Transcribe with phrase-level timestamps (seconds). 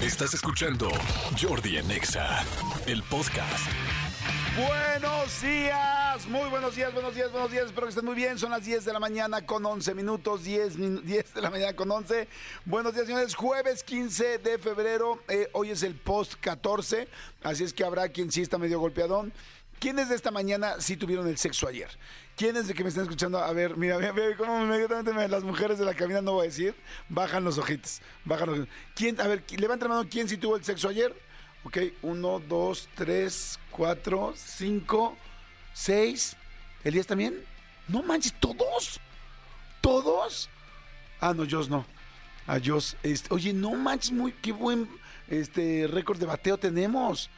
[0.00, 0.88] Estás escuchando
[1.40, 2.44] Jordi en Exa,
[2.86, 3.66] el podcast.
[4.56, 7.66] Buenos días, muy buenos días, buenos días, buenos días.
[7.66, 8.38] Espero que estén muy bien.
[8.38, 11.74] Son las 10 de la mañana con 11 minutos, 10, min- 10 de la mañana
[11.74, 12.28] con 11.
[12.64, 13.34] Buenos días, señores.
[13.34, 15.22] Jueves 15 de febrero.
[15.28, 17.08] eh, hoy es el post 14,
[17.42, 19.32] así es que habrá quien sí está medio golpeadón.
[19.78, 21.88] ¿Quiénes de esta mañana sí tuvieron el sexo ayer?
[22.36, 23.38] ¿Quiénes de que me están escuchando?
[23.38, 26.46] A ver, mira, mira, mira cómo inmediatamente me- las mujeres de la cabina no voy
[26.46, 26.74] a decir,
[27.08, 28.74] bajan los ojitos, bajan los ojitos.
[28.94, 31.14] ¿Quién, a ver, levanta la mano, ¿quién sí tuvo el sexo ayer?
[31.64, 35.16] Ok, uno, dos, tres, cuatro, cinco,
[35.74, 36.36] seis.
[36.84, 37.44] ¿Elías también?
[37.88, 39.00] No manches, ¿todos?
[39.80, 40.48] ¿Todos?
[41.20, 41.84] Ah, no, Jos no.
[42.46, 42.96] A Jos.
[43.02, 44.88] Este, oye, no manches, muy, qué buen
[45.28, 47.30] este, récord de bateo tenemos.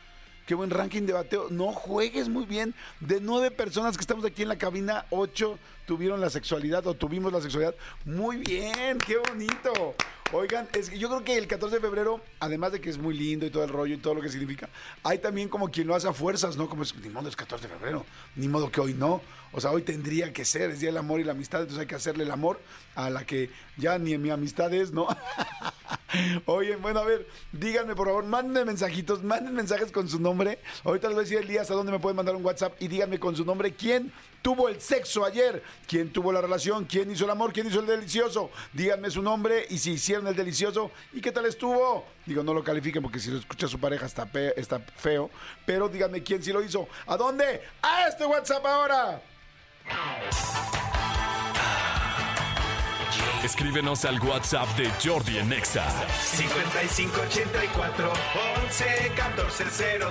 [0.49, 1.49] Qué buen ranking de bateo.
[1.51, 2.75] No juegues muy bien.
[3.01, 7.33] De nueve personas que estamos aquí en la cabina, ocho tuvieron la sexualidad o tuvimos
[7.33, 7.75] la sexualidad.
[8.05, 9.95] Muy bien, qué bonito.
[10.33, 13.17] Oigan, es que yo creo que el 14 de febrero, además de que es muy
[13.17, 14.69] lindo y todo el rollo y todo lo que significa,
[15.03, 16.69] hay también como quien lo hace a fuerzas, ¿no?
[16.69, 18.05] Como es, ni modo es 14 de febrero,
[18.37, 19.23] ni modo que hoy no.
[19.53, 21.87] O sea, hoy tendría que ser, es Día del Amor y la Amistad, entonces hay
[21.87, 22.61] que hacerle el amor
[22.95, 25.09] a la que ya ni mi amistad es, ¿no?
[26.45, 30.59] Oye, bueno, a ver, díganme por favor, mándenme mensajitos, manden mensajes con su nombre.
[30.85, 33.19] Ahorita les voy a decir Elías a dónde me pueden mandar un WhatsApp y díganme
[33.19, 37.31] con su nombre quién tuvo el sexo ayer, quién tuvo la relación, quién hizo el
[37.31, 38.51] amor, quién hizo el delicioso.
[38.73, 42.07] Díganme su nombre y si hicieron el delicioso y qué tal estuvo.
[42.27, 45.31] Digo, no lo califiquen porque si lo escucha su pareja está, pe- está feo,
[45.65, 46.89] pero díganme quién sí lo hizo.
[47.07, 47.63] ¿A dónde?
[47.83, 49.23] A este WhatsApp ahora.
[53.45, 55.85] Escríbenos al WhatsApp de Jordi en Exa.
[56.37, 58.13] 5584
[58.65, 60.11] 11 14 0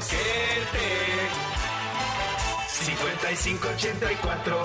[2.77, 4.61] 5584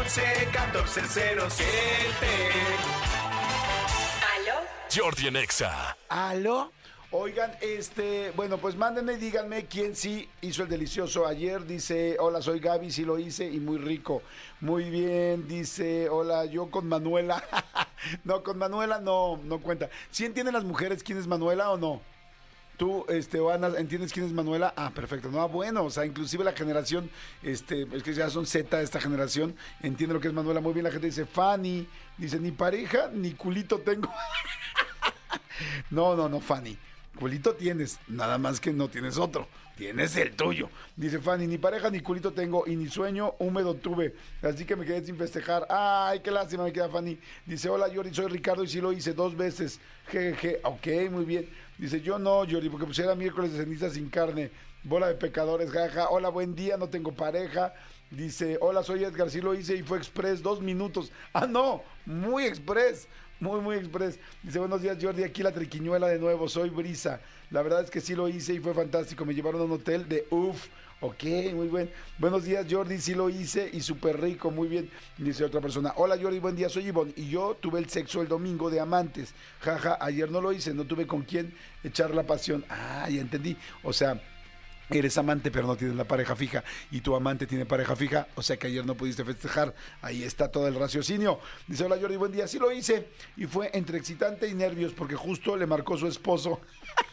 [0.00, 0.22] 11
[0.52, 1.48] 14 0
[4.36, 4.54] ¿Aló?
[4.94, 5.96] Jordi en Exa.
[6.08, 6.72] ¿Aló?
[7.10, 11.66] Oigan, este, bueno, pues mándenme y díganme quién sí hizo el delicioso ayer.
[11.66, 14.22] Dice, hola, soy Gaby, sí lo hice y muy rico.
[14.60, 17.42] Muy bien, dice, hola, yo con Manuela.
[18.24, 19.90] no, con Manuela no, no cuenta.
[20.10, 22.00] ¿Sí entienden las mujeres quién es Manuela o no?
[22.76, 23.38] Tú, este,
[23.78, 24.74] ¿entiendes quién es Manuela?
[24.76, 25.30] Ah, perfecto.
[25.30, 27.10] No, ah, bueno, o sea, inclusive la generación,
[27.42, 30.84] este, es que ya son Z esta generación, entiende lo que es Manuela muy bien.
[30.84, 31.88] La gente dice, Fanny,
[32.18, 34.12] dice, ni pareja, ni culito tengo.
[35.90, 36.76] No, no, no, Fanny.
[37.18, 39.48] Culito tienes, nada más que no tienes otro.
[39.76, 40.70] Tienes el tuyo.
[40.96, 44.14] Dice Fanny, ni pareja ni culito tengo y ni sueño húmedo tuve.
[44.42, 45.66] Así que me quedé sin festejar.
[45.68, 47.18] Ay, qué lástima me queda Fanny.
[47.44, 49.78] Dice, hola Jordi, soy Ricardo y sí lo hice dos veces.
[50.08, 51.48] Jejeje, ok, muy bien.
[51.76, 54.50] Dice, yo no, Jordi, porque pues era miércoles de ceniza sin carne.
[54.82, 56.08] Bola de pecadores, jaja.
[56.08, 57.74] Hola, buen día, no tengo pareja.
[58.10, 61.10] Dice, hola, soy Edgar, sí lo hice y fue express, dos minutos.
[61.34, 63.08] Ah, no, muy express.
[63.38, 64.18] Muy, muy express.
[64.42, 65.22] Dice, buenos días, Jordi.
[65.22, 66.48] Aquí la triquiñuela de nuevo.
[66.48, 67.20] Soy Brisa.
[67.50, 69.26] La verdad es que sí lo hice y fue fantástico.
[69.26, 70.68] Me llevaron a un hotel de uff.
[71.02, 71.90] Ok, muy bien.
[72.16, 72.98] Buenos días, Jordi.
[72.98, 74.50] Sí lo hice y súper rico.
[74.50, 74.90] Muy bien.
[75.18, 75.92] Dice otra persona.
[75.96, 76.38] Hola, Jordi.
[76.38, 76.70] Buen día.
[76.70, 77.12] Soy Ivonne.
[77.16, 79.34] Y yo tuve el sexo el domingo de amantes.
[79.60, 80.72] Jaja, ayer no lo hice.
[80.72, 81.52] No tuve con quién
[81.84, 82.64] echar la pasión.
[82.70, 83.54] Ah, ya entendí.
[83.82, 84.18] O sea,
[84.90, 88.42] Eres amante pero no tienes la pareja fija y tu amante tiene pareja fija, o
[88.42, 89.74] sea que ayer no pudiste festejar.
[90.00, 91.40] Ahí está todo el raciocinio.
[91.66, 92.46] Dice, hola Jordi, buen día.
[92.46, 96.60] Sí lo hice y fue entre excitante y nervios porque justo le marcó su esposo.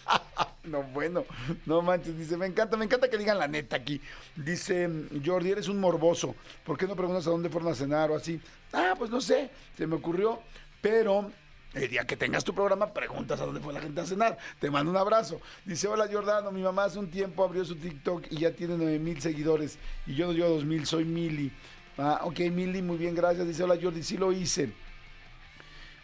[0.66, 1.26] no, bueno,
[1.66, 2.18] no manches.
[2.18, 4.00] Dice, me encanta, me encanta que digan la neta aquí.
[4.36, 4.90] Dice,
[5.26, 6.36] Jordi, eres un morboso.
[6.64, 8.40] ¿Por qué no preguntas a dónde fueron a cenar o así?
[8.72, 10.42] Ah, pues no sé, se me ocurrió,
[10.82, 11.32] pero
[11.74, 14.38] el día que tengas tu programa, preguntas a dónde fue la gente a cenar.
[14.60, 15.42] Te mando un abrazo.
[15.66, 19.00] Dice, hola Jordano, mi mamá hace un tiempo abrió su TikTok y ya tiene 9
[19.00, 19.78] mil seguidores.
[20.06, 21.52] Y yo no llevo 2 mil, soy Mili.
[21.98, 23.48] Ah, ok, Mili, muy bien, gracias.
[23.48, 24.72] Dice, hola Jordi, sí lo hice.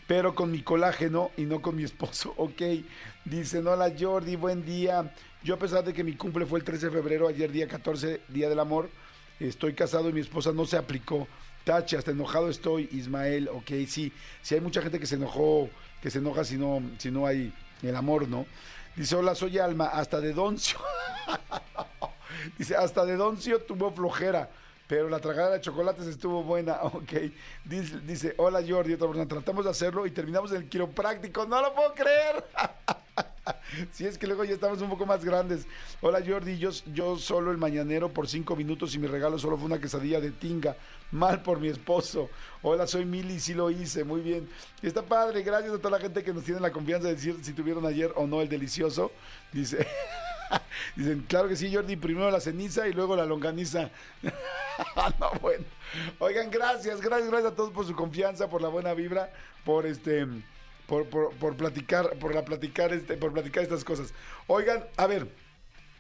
[0.07, 2.34] Pero con mi colágeno y no con mi esposo.
[2.38, 2.62] Ok.
[3.25, 5.13] Dice, hola Jordi, buen día.
[5.44, 8.22] Yo a pesar de que mi cumple fue el 13 de febrero, ayer día 14,
[8.28, 8.90] Día del Amor,
[9.40, 11.28] estoy casado y mi esposa no se aplicó.
[11.64, 14.12] Tache, hasta enojado estoy, Ismael, ok, sí,
[14.42, 15.70] sí hay mucha gente que se enojó,
[16.02, 18.46] que se enoja si no, si no hay el amor, ¿no?
[18.96, 20.80] Dice, hola, soy Alma, hasta de Doncio.
[22.57, 24.50] Dice, hasta de Doncio tuvo flojera,
[24.88, 27.13] pero la tragada de chocolates estuvo buena, ok.
[27.63, 31.62] Dice, dice hola Jordi, otra persona, tratamos de hacerlo y terminamos en el quiropráctico, no
[31.62, 32.44] lo puedo creer.
[33.92, 35.66] Si es que luego ya estamos un poco más grandes.
[36.01, 39.66] Hola Jordi, yo, yo solo el mañanero por cinco minutos y mi regalo solo fue
[39.66, 40.75] una quesadilla de tinga.
[41.12, 42.30] Mal por mi esposo.
[42.62, 44.48] Hola, soy Mili, sí lo hice, muy bien.
[44.81, 47.54] Está padre, gracias a toda la gente que nos tiene la confianza de decir si
[47.54, 49.12] tuvieron ayer o no el delicioso.
[49.51, 49.88] Dice,
[50.95, 53.89] dicen, claro que sí, Jordi, primero la ceniza y luego la longaniza.
[55.19, 55.66] no, bueno.
[56.19, 59.33] Oigan, gracias, gracias, gracias a todos por su confianza, por la buena vibra,
[59.66, 60.27] por este
[60.89, 64.12] por, por, por platicar, por la platicar, este, por platicar estas cosas.
[64.47, 65.27] Oigan, a ver,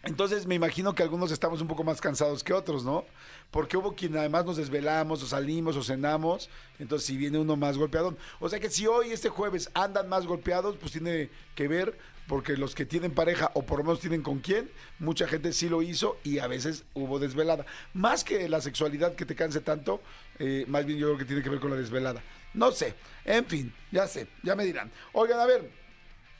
[0.01, 3.05] entonces me imagino que algunos estamos un poco más cansados que otros, ¿no?
[3.51, 6.49] Porque hubo quien además nos desvelamos o salimos o cenamos,
[6.79, 8.17] entonces si viene uno más golpeado.
[8.39, 11.95] O sea que si hoy, este jueves, andan más golpeados, pues tiene que ver
[12.27, 15.69] porque los que tienen pareja o por lo menos tienen con quién, mucha gente sí
[15.69, 17.65] lo hizo y a veces hubo desvelada.
[17.93, 20.01] Más que la sexualidad que te canse tanto,
[20.39, 22.23] eh, más bien yo creo que tiene que ver con la desvelada.
[22.53, 24.91] No sé, en fin, ya sé, ya me dirán.
[25.13, 25.71] Oigan, a ver,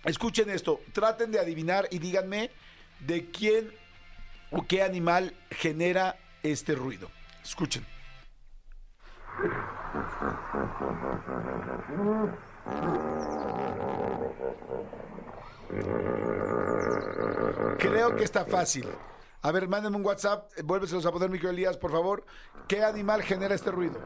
[0.06, 2.52] escuchen esto, traten de adivinar y díganme
[3.00, 3.72] de quién
[4.52, 7.10] o qué animal genera este ruido.
[7.44, 7.86] Escuchen.
[17.78, 18.88] Creo que está fácil.
[19.42, 22.26] A ver, mándenme un WhatsApp, vuélveselos a poner, Miguel Elías, por favor.
[22.68, 24.00] ¿Qué animal genera este ruido?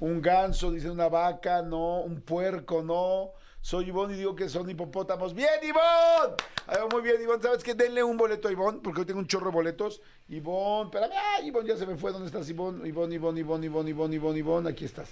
[0.00, 2.00] Un ganso, dice una vaca, no.
[2.00, 3.32] Un puerco, no.
[3.60, 5.34] Soy Ivonne y digo que son hipopótamos.
[5.34, 6.34] ¡Bien, Ivonne!
[6.66, 7.42] Va, muy bien, Ivonne.
[7.42, 7.74] ¿Sabes qué?
[7.74, 10.00] Denle un boleto a Ivonne, porque hoy tengo un chorro de boletos.
[10.28, 11.12] Ivonne, espérame.
[11.36, 12.12] ¡Ay, Ivonne ya se me fue!
[12.12, 12.88] ¿Dónde estás, Ivonne?
[12.88, 14.70] Ivonne, Ivonne, Ivonne, Ivonne, Ivonne, Ivonne, Ivonne.
[14.70, 15.10] Aquí estás.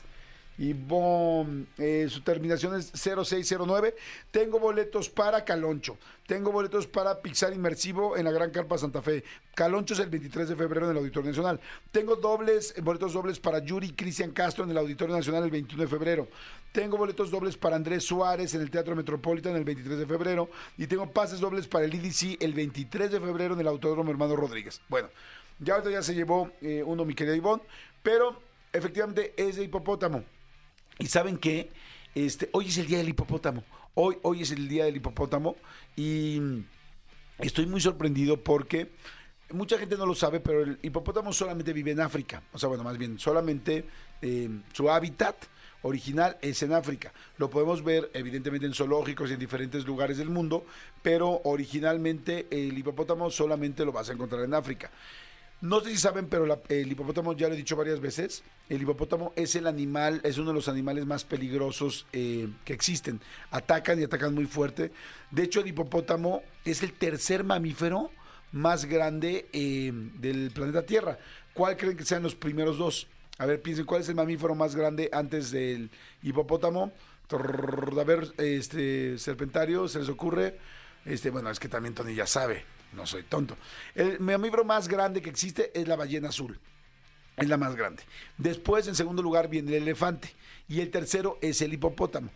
[0.59, 3.95] Ivonne, eh, su terminación es 0609.
[4.31, 5.97] Tengo boletos para Caloncho.
[6.27, 9.25] Tengo boletos para Pixar Inmersivo en la Gran Carpa Santa Fe.
[9.55, 11.61] Caloncho es el 23 de febrero en el Auditorio Nacional.
[11.91, 15.89] Tengo dobles, boletos dobles para Yuri Cristian Castro en el Auditorio Nacional el 21 de
[15.89, 16.29] febrero.
[16.73, 20.51] Tengo boletos dobles para Andrés Suárez en el Teatro Metropolitan el 23 de febrero.
[20.77, 24.37] Y tengo pases dobles para el IDC el 23 de febrero en el Autódromo Hermano
[24.37, 24.81] Rodríguez.
[24.89, 25.09] Bueno,
[25.61, 27.63] ya ahorita ya se llevó eh, uno mi querida Ivonne,
[28.03, 28.41] pero
[28.73, 30.25] efectivamente es de hipopótamo.
[30.99, 31.71] Y saben qué,
[32.15, 33.63] este, hoy es el día del hipopótamo.
[33.95, 35.57] Hoy, hoy es el día del hipopótamo
[35.97, 36.41] y
[37.39, 38.91] estoy muy sorprendido porque
[39.51, 42.43] mucha gente no lo sabe, pero el hipopótamo solamente vive en África.
[42.53, 43.85] O sea, bueno, más bien, solamente
[44.23, 45.37] eh, su hábitat
[45.83, 47.13] original es en África.
[47.37, 50.67] Lo podemos ver evidentemente en zoológicos y en diferentes lugares del mundo,
[51.03, 54.91] pero originalmente el hipopótamo solamente lo vas a encontrar en África.
[55.61, 58.81] No sé si saben, pero la- el hipopótamo, ya lo he dicho varias veces, el
[58.81, 63.21] hipopótamo es el animal, es uno de los animales más peligrosos eh, que existen.
[63.51, 64.93] Atacan y atacan muy fuerte.
[65.33, 68.11] De hecho, el hipopótamo es el tercer mamífero
[68.53, 71.19] más grande eh, del planeta Tierra.
[71.55, 73.09] ¿Cuál creen que sean los primeros dos?
[73.39, 75.91] A ver, piensen, ¿cuál es el mamífero más grande antes del
[76.23, 76.93] hipopótamo?
[77.33, 80.57] A ver, este, serpentario, ¿se les ocurre?
[81.05, 83.57] Este, bueno, es que también Tony ya sabe, no soy tonto.
[83.95, 86.59] El mamífero más grande que existe es la ballena azul.
[87.37, 88.03] Es la más grande.
[88.37, 90.35] Después, en segundo lugar, viene el elefante.
[90.69, 92.31] Y el tercero es el hipopótamo.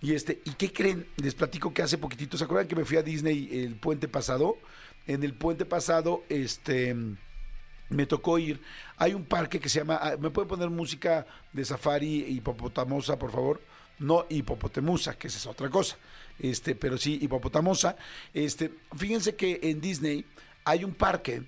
[0.00, 1.06] Y este, ¿y qué creen?
[1.16, 4.56] Les platico que hace poquitito, ¿se acuerdan que me fui a Disney el puente pasado?
[5.06, 6.94] En el puente pasado, este
[7.88, 8.60] me tocó ir.
[8.96, 9.98] Hay un parque que se llama.
[10.02, 13.60] ah, ¿Me puede poner música de safari hipopotamosa, por favor?
[13.98, 15.96] No hipopotemusa, que esa es otra cosa.
[16.38, 17.96] Este, pero sí hipopotamosa.
[18.34, 20.24] Este, fíjense que en Disney
[20.64, 21.42] hay un parque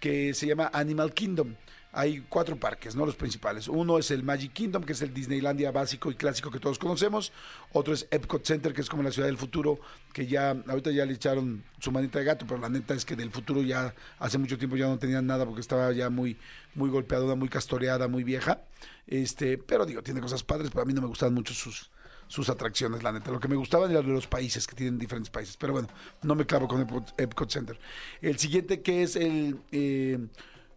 [0.00, 1.54] que se llama Animal Kingdom.
[1.96, 3.06] Hay cuatro parques, ¿no?
[3.06, 3.68] Los principales.
[3.68, 7.32] Uno es el Magic Kingdom, que es el Disneylandia básico y clásico que todos conocemos.
[7.72, 9.78] Otro es Epcot Center, que es como la ciudad del futuro,
[10.12, 13.14] que ya, ahorita ya le echaron su manita de gato, pero la neta es que
[13.14, 16.36] del futuro ya hace mucho tiempo ya no tenían nada porque estaba ya muy,
[16.74, 18.62] muy golpeada, muy castoreada, muy vieja.
[19.06, 21.92] Este, pero digo, tiene cosas padres, pero a mí no me gustan mucho sus,
[22.28, 23.30] sus atracciones, la neta.
[23.30, 25.56] Lo que me gustaban era los países, que tienen diferentes países.
[25.56, 25.88] Pero bueno,
[26.22, 27.78] no me clavo con Epcot, Epcot Center.
[28.20, 30.18] El siguiente que es el eh,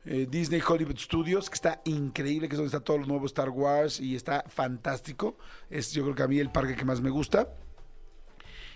[0.06, 3.50] eh, Disney Hollywood Studios, que está increíble, que es donde está todo lo nuevo Star
[3.50, 5.38] Wars y está fantástico.
[5.70, 7.50] Es yo creo que a mí el parque que más me gusta.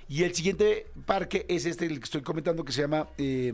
[0.08, 3.54] Y el siguiente parque es este, el que estoy comentando, que se llama eh,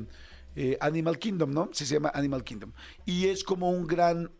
[0.80, 1.70] Animal Kingdom, ¿no?
[1.72, 2.72] Sí, se llama Animal Kingdom.
[3.06, 4.32] Y es como un gran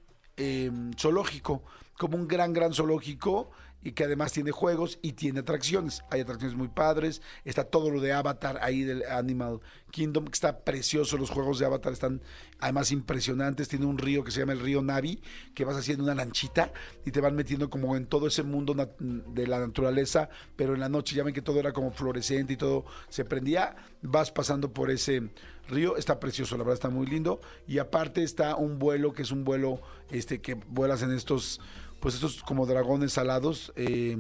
[0.98, 1.64] zoológico,
[1.98, 3.52] como un gran, gran zoológico
[3.88, 6.04] y que además tiene juegos y tiene atracciones.
[6.10, 10.60] Hay atracciones muy padres, está todo lo de Avatar ahí del Animal Kingdom, que está
[10.66, 12.22] precioso, los juegos de Avatar están
[12.60, 15.22] además impresionantes, tiene un río que se llama el río Navi,
[15.56, 16.74] que vas haciendo una lanchita
[17.06, 20.28] y te van metiendo como en todo ese mundo de la naturaleza,
[20.58, 23.74] pero en la noche ya ven que todo era como fluorescente y todo se prendía,
[24.02, 25.30] vas pasando por ese
[25.70, 29.32] río, está precioso, la verdad está muy lindo, y aparte está un vuelo que es
[29.32, 29.80] un vuelo
[30.12, 31.62] este que vuelas en estos
[32.00, 33.74] pues estos como dragones salados.
[33.76, 34.18] eh,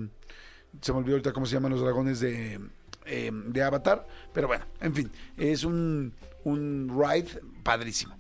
[0.82, 2.60] se me olvidó ahorita cómo se llaman los dragones de,
[3.06, 4.08] eh, de Avatar.
[4.34, 8.18] Pero bueno, en fin, es un, un ride padrísimo.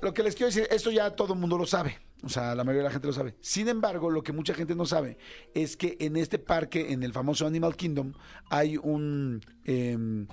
[0.00, 1.98] Lo que les quiero decir, esto ya todo el mundo lo sabe.
[2.24, 3.34] O sea, la mayoría de la gente lo sabe.
[3.40, 5.18] Sin embargo, lo que mucha gente no sabe
[5.54, 8.12] es que en este parque, en el famoso Animal Kingdom,
[8.48, 10.26] hay un, eh,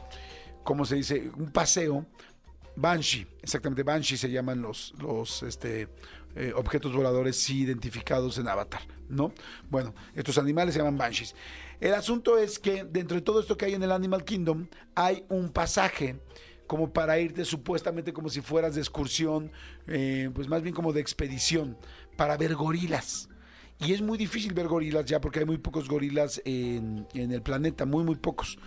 [0.63, 1.31] ¿cómo se dice?
[1.35, 2.05] Un paseo
[2.75, 5.89] Banshee, exactamente, Banshee se llaman los, los este,
[6.36, 9.33] eh, objetos voladores sí identificados en Avatar, ¿no?
[9.69, 11.36] Bueno, estos animales se llaman Banshees.
[11.79, 15.25] El asunto es que dentro de todo esto que hay en el Animal Kingdom, hay
[15.29, 16.19] un pasaje
[16.69, 19.51] como para irte supuestamente como si fueras de excursión,
[19.88, 21.77] eh, pues más bien como de expedición,
[22.15, 23.27] para ver gorilas.
[23.79, 27.86] Y es muy difícil ver gorilas ya porque hay muy pocos gorilas en, el planeta,
[27.86, 28.59] muy, muy pocos.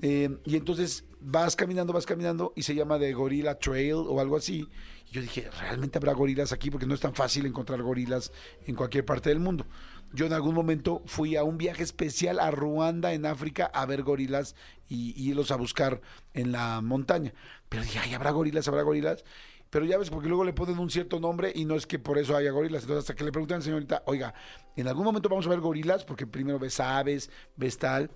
[0.00, 4.36] Eh, y entonces vas caminando, vas caminando y se llama de Gorilla Trail o algo
[4.36, 4.68] así.
[5.10, 6.70] Yo dije, ¿realmente habrá gorilas aquí?
[6.70, 8.32] Porque no es tan fácil encontrar gorilas
[8.66, 9.66] en cualquier parte del mundo.
[10.12, 14.02] Yo en algún momento fui a un viaje especial a Ruanda, en África, a ver
[14.02, 14.54] gorilas
[14.88, 16.00] y, y irlos a buscar
[16.34, 17.32] en la montaña.
[17.68, 18.66] Pero dije, ay, ¿habrá gorilas?
[18.68, 19.24] ¿Habrá gorilas?
[19.70, 22.18] Pero ya ves, porque luego le ponen un cierto nombre y no es que por
[22.18, 22.82] eso haya gorilas.
[22.82, 24.34] Entonces, hasta que le preguntan, señorita, oiga,
[24.76, 28.10] en algún momento vamos a ver gorilas, porque primero ves aves, ves tal,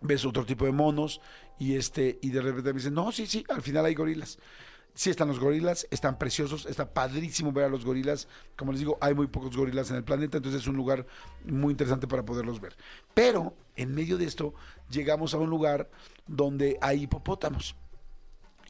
[0.00, 1.20] ves otro tipo de monos,
[1.58, 4.38] y este, y de repente me dicen, no, sí, sí, al final hay gorilas.
[4.96, 8.28] Sí están los gorilas, están preciosos, está padrísimo ver a los gorilas.
[8.56, 11.06] Como les digo, hay muy pocos gorilas en el planeta, entonces es un lugar
[11.44, 12.74] muy interesante para poderlos ver.
[13.12, 14.54] Pero en medio de esto
[14.88, 15.90] llegamos a un lugar
[16.26, 17.76] donde hay hipopótamos.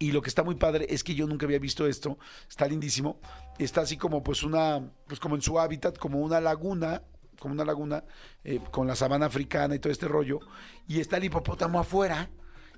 [0.00, 2.18] Y lo que está muy padre es que yo nunca había visto esto,
[2.50, 3.21] está lindísimo.
[3.61, 7.02] Está así como pues una, pues como en su hábitat, como una laguna,
[7.38, 8.02] como una laguna,
[8.42, 10.40] eh, con la sabana africana y todo este rollo.
[10.88, 12.28] Y está el hipopótamo afuera,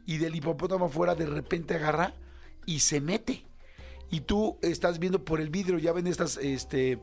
[0.04, 2.14] y del hipopótamo afuera de repente agarra
[2.68, 3.46] y se mete.
[4.10, 7.00] Y tú estás viendo por el vidrio, ya ven estas este,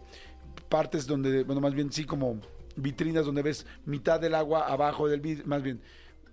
[0.70, 2.40] partes donde, bueno, más bien sí, como
[2.76, 5.82] vitrinas donde ves mitad del agua abajo del vidrio, más bien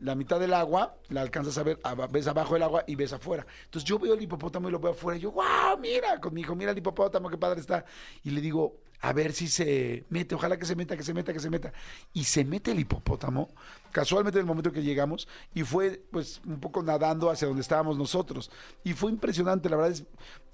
[0.01, 1.79] la mitad del agua, la alcanzas a ver,
[2.11, 3.47] ves abajo del agua y ves afuera.
[3.65, 6.43] Entonces yo veo el hipopótamo y lo veo afuera y yo, wow, mira, con mi
[6.43, 7.87] hijo, mira el hipopótamo, qué padre está.
[8.25, 11.33] Y le digo, a ver si se mete, ojalá que se meta, que se meta,
[11.33, 11.73] que se meta.
[12.13, 13.51] Y se mete el hipopótamo,
[13.91, 17.99] casualmente en el momento que llegamos, y fue pues un poco nadando hacia donde estábamos
[17.99, 18.53] nosotros.
[18.85, 20.05] Y fue impresionante, la verdad es,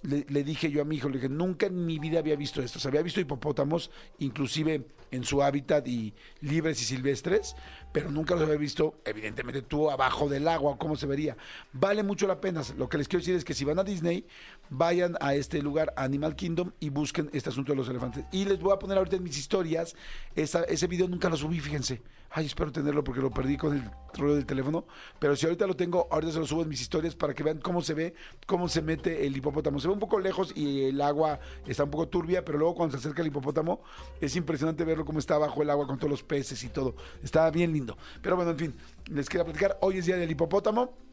[0.00, 2.78] le, dije yo a mi hijo, le dije, nunca en mi vida había visto esto.
[2.82, 7.54] O había visto hipopótamos, inclusive en su hábitat y libres y silvestres,
[7.92, 11.36] pero nunca los había visto, evidentemente tú abajo del agua, cómo se vería.
[11.72, 12.62] Vale mucho la pena.
[12.78, 14.26] Lo que les quiero decir es que si van a Disney,
[14.70, 18.24] vayan a este lugar, Animal Kingdom, y busquen este asunto de los elefantes.
[18.32, 19.94] Y les voy a poner ahorita en mis historias,
[20.34, 22.02] ese video nunca lo subí, fíjense.
[22.30, 24.84] Ay, espero tenerlo porque lo perdí con el rollo del teléfono.
[25.18, 27.58] Pero si ahorita lo tengo, ahorita se lo subo en mis historias para que vean
[27.58, 28.14] cómo se ve,
[28.46, 29.80] cómo se mete el hipopótamo.
[29.80, 32.92] Se ve un poco lejos y el agua está un poco turbia, pero luego cuando
[32.92, 33.80] se acerca el hipopótamo,
[34.20, 36.96] es impresionante verlo cómo está bajo el agua con todos los peces y todo.
[37.22, 37.96] Está bien lindo.
[38.20, 38.74] Pero bueno, en fin,
[39.06, 39.78] les quería platicar.
[39.80, 41.07] Hoy es día del hipopótamo.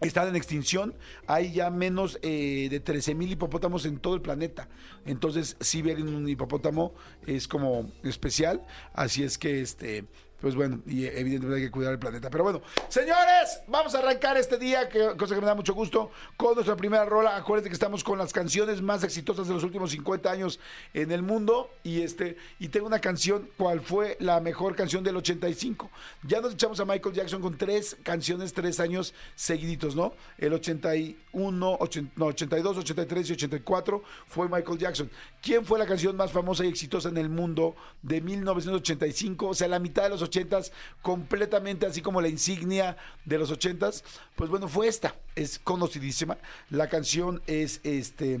[0.00, 0.94] Están en extinción.
[1.26, 4.68] Hay ya menos eh, de 13 mil hipopótamos en todo el planeta.
[5.04, 6.94] Entonces, si ver un hipopótamo
[7.26, 8.66] es como especial.
[8.94, 10.06] Así es que, este,
[10.40, 12.30] pues bueno, y evidentemente hay que cuidar el planeta.
[12.30, 16.10] Pero bueno, señores, vamos a arrancar este día, que, cosa que me da mucho gusto,
[16.36, 17.36] con nuestra primera rola.
[17.36, 20.60] Acuérdense que estamos con las canciones más exitosas de los últimos 50 años
[20.94, 21.70] en el mundo.
[21.82, 25.90] Y este, y tengo una canción, ¿cuál fue la mejor canción del 85?
[26.22, 30.14] Ya nos echamos a Michael Jackson con tres canciones, tres años seguiditos, ¿no?
[30.38, 35.10] El 81, 80, no, 82, 83 y 84 fue Michael Jackson.
[35.42, 39.48] ¿Quién fue la canción más famosa y exitosa en el mundo de 1985?
[39.48, 40.70] O sea, la mitad de los 80s,
[41.00, 44.02] completamente así como la insignia de los 80s.
[44.36, 45.14] Pues bueno, fue esta.
[45.34, 46.36] Es conocidísima.
[46.68, 48.38] La canción es este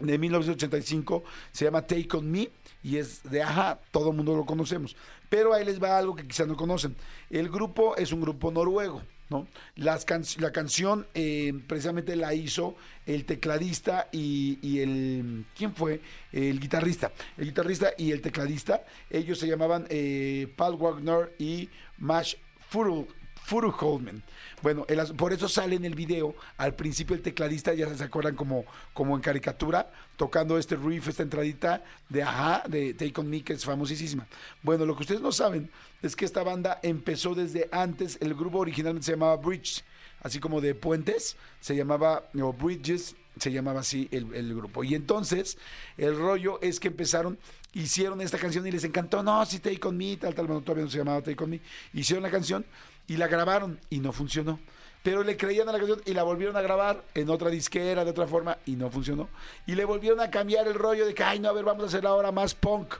[0.00, 1.22] de 1985,
[1.52, 2.50] se llama Take On Me
[2.82, 4.96] y es de Aja, todo el mundo lo conocemos.
[5.28, 6.96] Pero ahí les va algo que quizás no conocen.
[7.28, 9.46] El grupo es un grupo noruego, ¿no?
[9.76, 15.46] Las can- la canción eh, precisamente la hizo el tecladista y, y el...
[15.56, 16.00] ¿Quién fue?
[16.32, 17.12] El guitarrista.
[17.38, 18.84] El guitarrista y el tecladista.
[19.08, 21.68] Ellos se llamaban eh, Paul Wagner y
[21.98, 22.34] Mash
[22.68, 23.06] Furul.
[23.44, 24.22] Furu Holman.
[24.62, 28.64] Bueno, por eso sale en el video al principio el tecladista, ya se acuerdan como,
[28.92, 33.54] como en caricatura, tocando este riff, esta entradita de Ajá, de Take On Me, que
[33.54, 34.26] es famosísima.
[34.62, 35.70] Bueno, lo que ustedes no saben
[36.02, 39.82] es que esta banda empezó desde antes, el grupo originalmente se llamaba Bridge,
[40.22, 44.84] así como de puentes, se llamaba, o Bridges, se llamaba así el, el grupo.
[44.84, 45.56] Y entonces,
[45.96, 47.38] el rollo es que empezaron,
[47.72, 50.84] hicieron esta canción y les encantó, no, si Take On Me, tal, tal, bueno, todavía
[50.84, 51.60] no se llamaba Take On Me,
[51.94, 52.64] hicieron la canción
[53.10, 54.60] y la grabaron y no funcionó.
[55.02, 58.10] Pero le creían a la canción y la volvieron a grabar en otra disquera, de
[58.12, 59.28] otra forma, y no funcionó.
[59.66, 61.86] Y le volvieron a cambiar el rollo de que, ay, no, a ver, vamos a
[61.88, 62.94] hacerla ahora más punk.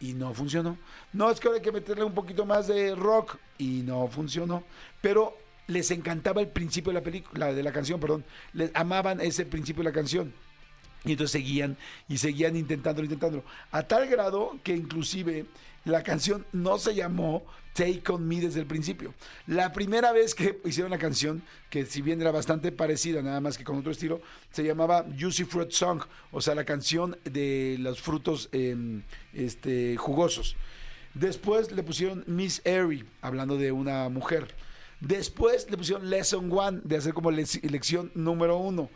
[0.00, 0.78] Y no funcionó.
[1.12, 3.36] No, es que ahora hay que meterle un poquito más de rock.
[3.58, 4.64] Y no funcionó.
[5.02, 5.36] Pero
[5.66, 8.24] les encantaba el principio de la película, de la canción, perdón.
[8.54, 10.32] Les amaban ese principio de la canción.
[11.04, 11.76] Y entonces seguían
[12.08, 13.44] y seguían intentándolo, intentándolo.
[13.72, 15.44] A tal grado que inclusive
[15.90, 17.44] la canción no se llamó
[17.74, 19.14] Take On Me desde el principio.
[19.46, 23.56] La primera vez que hicieron la canción, que si bien era bastante parecida, nada más
[23.56, 24.20] que con otro estilo,
[24.50, 30.56] se llamaba Juicy Fruit Song, o sea, la canción de los frutos eh, este, jugosos.
[31.14, 34.54] Después le pusieron Miss Airy, hablando de una mujer.
[35.00, 38.90] Después le pusieron Lesson One, de hacer como lec- lección número uno.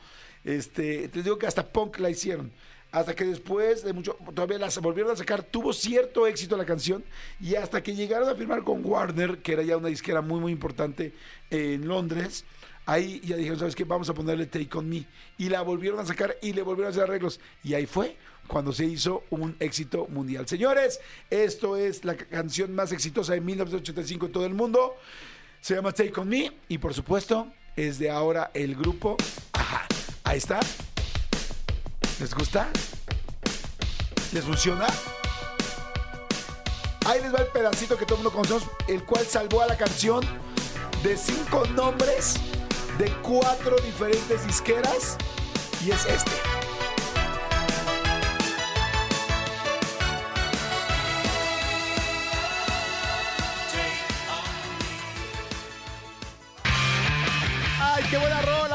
[0.45, 2.53] Este, te digo que hasta punk la hicieron.
[2.95, 7.03] Hasta que después de mucho, todavía la volvieron a sacar, tuvo cierto éxito la canción.
[7.41, 10.53] Y hasta que llegaron a firmar con Warner, que era ya una disquera muy, muy
[10.53, 11.13] importante
[11.51, 12.45] en Londres,
[12.87, 13.83] ahí ya dijeron, ¿sabes qué?
[13.83, 15.05] Vamos a ponerle Take On Me.
[15.39, 17.41] Y la volvieron a sacar y le volvieron a hacer arreglos.
[17.65, 20.47] Y ahí fue cuando se hizo un éxito mundial.
[20.47, 24.95] Señores, esto es la ca- canción más exitosa de 1985 en todo el mundo.
[25.61, 29.17] Se llama Take On Me y por supuesto es de ahora el grupo.
[29.53, 29.85] Ajá,
[30.23, 30.61] ahí está.
[32.21, 32.69] ¿Les gusta?
[34.33, 34.87] ¿Les funciona?
[37.07, 39.77] Ahí les va el pedacito que todo el mundo conocemos, el cual salvó a la
[39.77, 40.25] canción
[41.03, 42.35] de cinco nombres
[42.99, 45.17] de cuatro diferentes disqueras
[45.85, 46.54] y es este.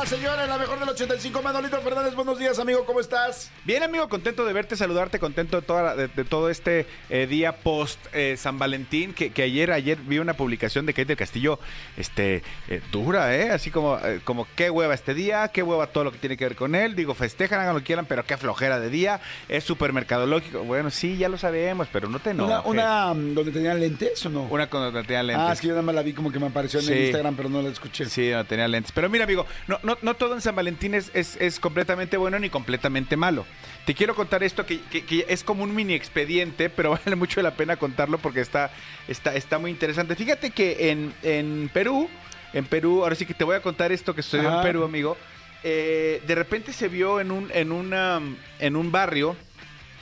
[0.09, 0.47] Señora!
[0.47, 1.39] La mejor del 85.
[1.43, 3.51] Manolito Fernández, buenos días, amigo, ¿cómo estás?
[3.63, 7.57] Bien, amigo, contento de verte, saludarte, contento de, toda de, de todo este eh, día
[7.57, 11.59] post eh, San Valentín, que, que ayer, ayer vi una publicación de Kate del Castillo,
[11.95, 13.51] este, eh, dura, ¿eh?
[13.51, 16.45] Así como, eh, como qué hueva este día, qué hueva todo lo que tiene que
[16.45, 16.95] ver con él.
[16.95, 19.21] Digo, festejan, hagan lo que quieran, pero qué flojera de día.
[19.47, 20.63] Es supermercadológico.
[20.63, 22.65] Bueno, sí, ya lo sabemos, pero no te enojes.
[22.65, 24.47] una mm, donde tenían lentes o no?
[24.49, 25.45] Una donde tenía lentes.
[25.47, 27.03] Ah, es que yo nada más la vi como que me apareció en el.
[27.05, 28.05] Instagram, pero no la escuché.
[28.05, 28.91] Sí, no tenía lentes.
[28.91, 32.39] Pero mira, amigo, no, no, no todo en San Valentín es, es, es completamente bueno
[32.39, 33.45] ni completamente malo.
[33.85, 37.41] Te quiero contar esto que, que- que es como un mini expediente, pero vale mucho
[37.41, 38.71] la pena contarlo porque está,
[39.07, 40.15] está, está muy interesante.
[40.15, 42.09] Fíjate que en, en Perú,
[42.53, 44.57] en Perú, ahora sí que te voy a contar esto que sucedió Ajá.
[44.57, 45.17] en Perú, amigo.
[45.63, 48.21] Eh, de repente se vio en un, en una,
[48.59, 49.35] en un barrio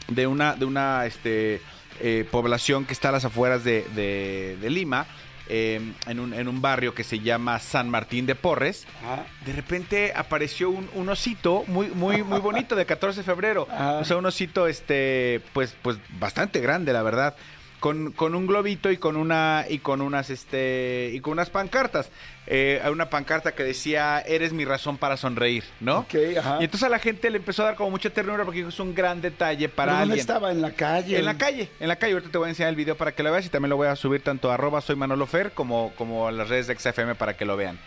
[0.08, 1.62] de una, de una este,
[2.00, 5.08] eh, población que está a las afueras de, de- de Lima,
[5.50, 8.86] eh, en, un, en un barrio que se llama San Martín de Porres.
[9.04, 13.68] Ah, De repente apareció un, un osito muy, muy, muy bonito de 14 de febrero.
[13.72, 14.00] Ajá.
[14.00, 17.36] O sea, un osito, este, pues, pues bastante grande, la verdad.
[17.80, 22.10] Con, con un globito y con una y con unas este y con unas pancartas
[22.50, 26.58] Eh, hay una pancarta que decía eres mi razón para sonreír no ok, ajá.
[26.62, 28.96] y entonces a la gente le empezó a dar como mucha ternura porque es un
[28.96, 30.52] gran detalle para ¿Pero ¿Dónde alguien estaba?
[30.52, 31.18] ¿En la calle?
[31.20, 32.14] en la calle, en la calle.
[32.14, 33.90] Ahorita te voy a enseñar el video para que lo veas y también lo voy
[33.90, 37.16] a subir tanto a arroba soy Manolo Fer como, como a las redes de XFM
[37.16, 37.78] para que lo vean.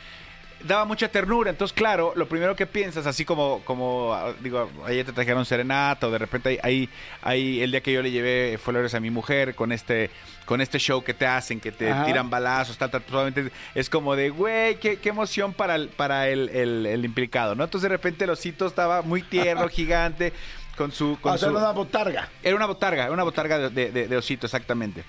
[0.62, 5.06] Daba mucha ternura, entonces claro, lo primero que piensas, así como, como ah, digo, ayer
[5.06, 6.88] te trajeron serenata o de repente ahí, ahí,
[7.22, 10.10] ahí el día que yo le llevé flores a mi mujer con este,
[10.44, 12.04] con este show que te hacen, que te Ajá.
[12.04, 16.28] tiran balazos, tal, tal, solamente es como de, güey, qué, qué emoción para el, para
[16.28, 17.64] el, el- el implicado, ¿no?
[17.64, 20.32] Entonces de repente el osito estaba muy tierno, gigante,
[20.76, 21.16] con su...
[21.22, 21.54] Con o sea, su...
[21.56, 22.28] era una botarga.
[22.42, 25.04] Era una botarga, era una botarga de- de- de osito, exactamente.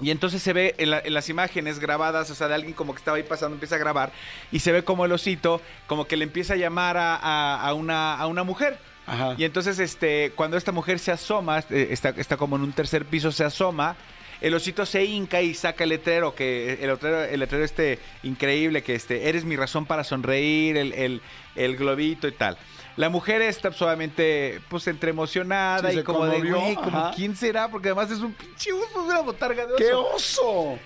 [0.00, 2.92] Y entonces se ve en, la- en las imágenes grabadas, o sea, de alguien como
[2.94, 4.12] que estaba ahí pasando, empieza a grabar,
[4.52, 7.74] y se ve como el osito, como que le empieza a llamar a, a- a
[7.74, 8.78] una, a una mujer.
[9.06, 9.34] Ajá.
[9.38, 13.06] Y entonces, este, cuando esta mujer se asoma, eh, está, está como en un tercer
[13.06, 13.96] piso, se asoma,
[14.40, 18.82] el osito se hinca y saca el letrero, que el letrero, el letrero este increíble,
[18.84, 21.22] que este, eres mi razón para sonreír, el, el,
[21.56, 22.56] el globito y tal.
[22.98, 27.12] La mujer está suavemente, pues, entre emocionada Sí, y como de, conmovió, güey, como.
[27.14, 27.70] ¿quién será?
[27.70, 30.78] Porque además es un pinche oso, es una botarga de oso ¡Qué oso!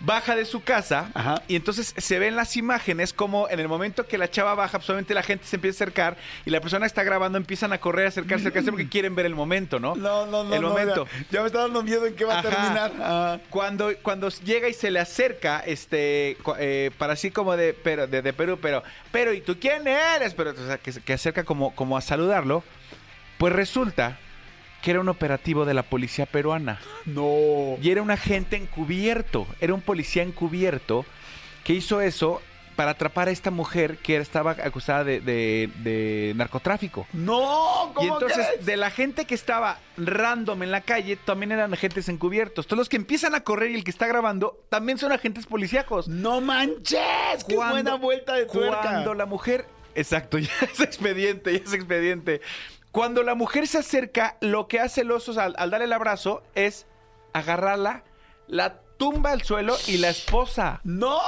[0.00, 1.42] Baja de su casa Ajá.
[1.48, 5.14] y entonces se ven las imágenes como en el momento que la chava baja, absolutamente
[5.14, 8.06] la gente se empieza a acercar y la persona que está grabando empiezan a correr,
[8.06, 9.94] a acercarse, acercarse porque quieren ver el momento, ¿no?
[9.94, 10.54] No, no, no.
[10.54, 11.06] El momento.
[11.06, 13.40] Ya, ya me está dando miedo en qué va a terminar.
[13.50, 18.22] Cuando, cuando llega y se le acerca, este, eh, para así como de, pero, de,
[18.22, 18.82] de Perú, pero,
[19.12, 20.34] pero, ¿y tú quién eres?
[20.34, 22.62] Pero, o sea, que, que acerca como, como a saludarlo,
[23.38, 24.18] pues resulta
[24.86, 26.78] que era un operativo de la policía peruana.
[27.06, 27.76] No.
[27.82, 31.04] Y era un agente encubierto, era un policía encubierto
[31.64, 32.40] que hizo eso
[32.76, 37.04] para atrapar a esta mujer que estaba acusada de, de- de narcotráfico.
[37.12, 38.64] No, ¿cómo Y entonces, crees?
[38.64, 42.68] de la gente que estaba random en la calle, también eran agentes encubiertos.
[42.68, 46.06] Todos los que empiezan a correr y el que está grabando, también son agentes policíacos.
[46.06, 47.42] ¡No manches!
[47.48, 48.82] ¡Qué buena vuelta de tuerca!
[48.82, 49.64] Cuando la mujer.
[49.96, 52.40] Exacto, ya es expediente, ya es expediente.
[52.96, 56.42] Cuando la mujer se acerca, lo que hace el oso al, al darle el abrazo
[56.54, 56.86] es
[57.34, 58.04] agarrarla,
[58.48, 60.80] la tumba al suelo y la esposa.
[60.82, 61.18] ¡No!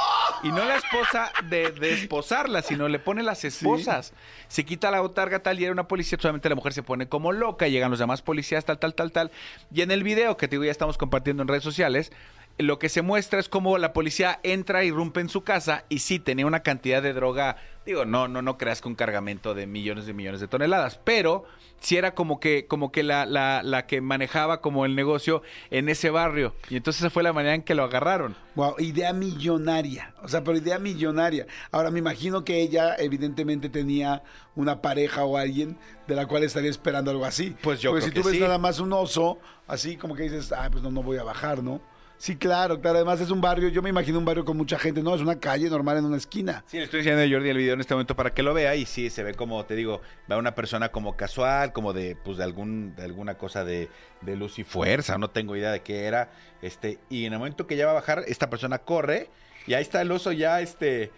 [0.43, 4.15] Y no la esposa de, de esposarla, sino le pone las esposas.
[4.49, 7.33] Se quita la botarga tal y era una policía, solamente la mujer se pone como
[7.33, 9.31] loca, llegan los demás policías, tal, tal, tal, tal.
[9.71, 12.13] Y en el video que te digo ya estamos compartiendo en redes sociales,
[12.59, 16.19] lo que se muestra es cómo la policía entra, irrumpe en su casa y sí
[16.19, 17.57] tenía una cantidad de droga.
[17.87, 21.45] Digo, no, no, no creas que un cargamento de millones de millones de toneladas, pero
[21.81, 25.89] sí era como que, como que la, la, la que manejaba como el negocio en
[25.89, 26.55] ese barrio.
[26.69, 28.37] Y entonces esa fue la manera en que lo agarraron.
[28.57, 30.13] Wow, idea millonaria.
[30.23, 31.47] O sea, pero idea millonaria.
[31.71, 34.23] Ahora me imagino que ella evidentemente tenía
[34.55, 37.57] una pareja o alguien de la cual estaría esperando algo así.
[37.63, 38.43] Pues yo Porque creo si tú que ves sí.
[38.43, 41.63] nada más un oso, así como que dices, ay, pues no, no voy a bajar,
[41.63, 41.81] ¿no?
[42.19, 42.97] Sí, claro, claro.
[42.97, 45.39] Además es un barrio, yo me imagino un barrio con mucha gente, no, es una
[45.39, 46.65] calle normal en una esquina.
[46.67, 48.75] Sí, le estoy enseñando a Jordi el video en este momento para que lo vea
[48.75, 52.37] y sí, se ve como, te digo, va una persona como casual, como de, pues,
[52.37, 53.89] de algún, de alguna cosa de,
[54.21, 57.69] de luz y fuerza, no tengo idea de qué era, este, y en el momento
[57.69, 59.31] que ya va a bajar, esta persona corre
[59.69, 61.13] y ahí está el oso ya, este,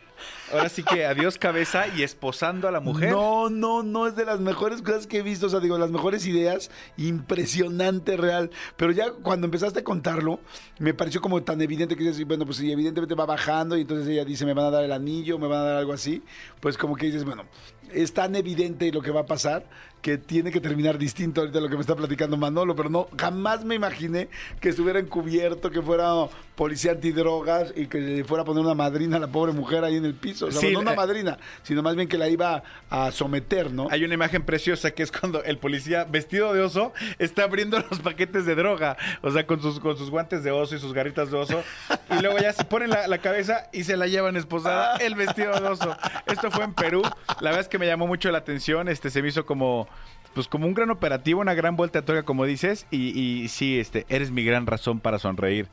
[0.53, 3.11] ahora sí que adiós cabeza y esposando a la mujer.
[3.11, 5.91] No, no, no, es de las mejores cosas que he visto, o sea, digo, las
[5.91, 8.51] mejores ideas, impresionante, real.
[8.77, 10.41] Pero ya cuando empezaste a contarlo,
[10.79, 14.09] me pareció como tan evidente que dices, bueno, pues sí, evidentemente va bajando y entonces
[14.09, 16.23] ella dice, me van a dar el anillo, me van a dar algo así.
[16.61, 17.45] Pues como que dices, bueno,
[17.93, 19.65] es tan evidente lo que va a pasar
[20.03, 23.65] que tiene que terminar distinto ahorita lo que me está platicando Manolo, pero no, jamás
[23.65, 24.29] me imaginé
[24.61, 29.17] que estuviera encubierto, que fuera policía antidrogas y que le fuera a poner una madrina
[29.17, 30.47] a la pobre mujer ahí en el piso.
[30.47, 33.73] O sea, Sí, no una eh, madrina, sino más bien que la iba a someter,
[33.73, 33.89] ¿no?
[33.91, 38.01] Hay una imagen preciosa que es cuando el policía vestido de oso está abriendo los
[38.01, 41.31] paquetes de droga, o sea, con sus, con sus guantes de oso y sus garritas
[41.31, 41.63] de oso,
[42.11, 45.59] y luego ya se ponen la, la cabeza y se la llevan esposada el vestido
[45.59, 45.97] de oso.
[46.27, 49.23] Esto fue en Perú, la verdad es que me llamó mucho la atención, este se
[49.23, 49.89] me hizo como
[50.35, 54.07] pues como un gran operativo, una gran vuelta tuerca, como dices, y, y sí, este,
[54.09, 55.69] eres mi gran razón para sonreír.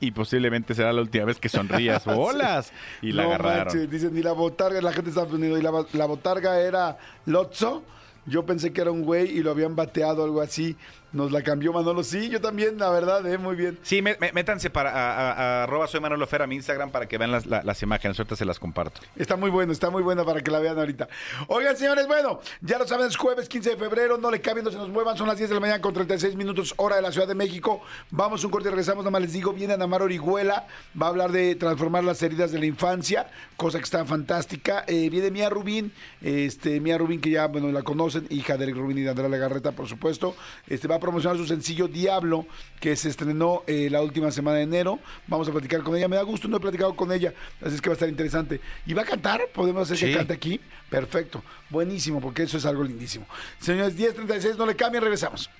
[0.00, 2.04] Y posiblemente será la última vez que sonrías.
[2.06, 2.72] ¡Bolas!
[3.02, 3.64] Y la No agarraron.
[3.66, 7.84] manches, dicen, y la botarga, la gente está poniendo, y la, la botarga era Lotso.
[8.26, 10.76] Yo pensé que era un güey y lo habían bateado algo así.
[11.12, 12.02] Nos la cambió Manolo.
[12.04, 13.78] Sí, yo también, la verdad, eh, muy bien.
[13.82, 16.90] Sí, me- me- métanse para a, a- a arroba soy Manolo Fer a mi Instagram
[16.90, 18.18] para que vean las, la- las imágenes.
[18.18, 19.00] Ahorita se las comparto.
[19.16, 21.08] Está muy bueno, está muy buena para que la vean ahorita.
[21.48, 24.70] Oigan, señores, bueno, ya lo saben, es jueves 15 de febrero, no le cambien, no
[24.70, 27.10] se nos muevan, son las 10 de la mañana con 36 minutos, hora de la
[27.10, 27.80] Ciudad de México.
[28.10, 30.66] Vamos un corte y regresamos, nada más les digo, viene Anamar Orihuela,
[31.00, 34.84] va a hablar de transformar las heridas de la infancia, cosa que está fantástica.
[34.86, 35.92] Eh, viene Mía Rubín,
[36.22, 39.28] este, Mía Rubín, que ya, bueno, la conocen, hija de Eric Rubín y de Andrea
[39.28, 40.36] Legarreta, por supuesto.
[40.68, 42.46] Este, va a promocionar su sencillo Diablo,
[42.78, 44.98] que se estrenó eh, la última semana de enero.
[45.26, 47.32] Vamos a platicar con ella, me da gusto, no he platicado con ella,
[47.64, 48.60] así es que va a estar interesante.
[48.86, 49.40] ¿Y va a cantar?
[49.52, 50.18] ¿Podemos hacer que Sí.
[50.18, 50.60] cante aquí?
[50.88, 53.26] Perfecto, buenísimo, porque eso es algo lindísimo.
[53.60, 55.50] Señores, 10.36, no le cambien, regresamos.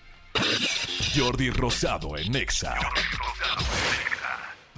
[1.17, 2.75] Jordi Rosado en Exa.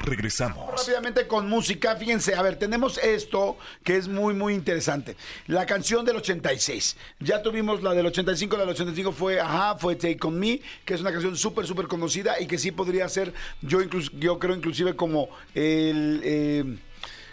[0.05, 0.69] Regresamos.
[0.71, 5.17] Rápidamente con música, fíjense, a ver, tenemos esto que es muy, muy interesante.
[5.47, 6.97] La canción del 86.
[7.21, 10.95] Ya tuvimos la del 85, la del 85 fue, ajá, fue Take On Me, que
[10.95, 14.57] es una canción súper, súper conocida y que sí podría ser, yo, inclus- yo creo
[14.57, 16.21] inclusive como el...
[16.25, 16.77] eh,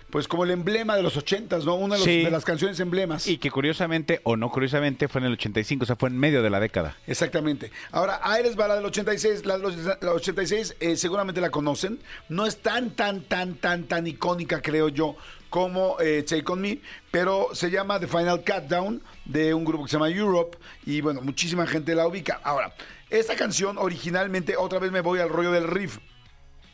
[0.10, 1.76] pues como el emblema de los 80, ¿no?
[1.76, 2.24] Una de, los- Sí.
[2.24, 3.28] de las canciones emblemas.
[3.28, 6.42] Y que curiosamente, o no curiosamente, fue en el 85, o sea, fue en medio
[6.42, 6.96] de la década.
[7.08, 7.72] Exactamente.
[7.92, 9.46] Ahora, Aires va la del 86.
[9.46, 12.00] La del la 86 eh, seguramente la conocen.
[12.28, 15.16] No es tan, tan, tan, tan, tan icónica, creo yo,
[15.50, 16.80] como eh, Take On Me,
[17.12, 21.22] pero se llama The Final Countdown de un grupo que se llama Europe y bueno,
[21.22, 22.40] muchísima gente la ubica.
[22.44, 22.74] Ahora,
[23.10, 25.98] esta canción originalmente, otra vez me voy al rollo del riff,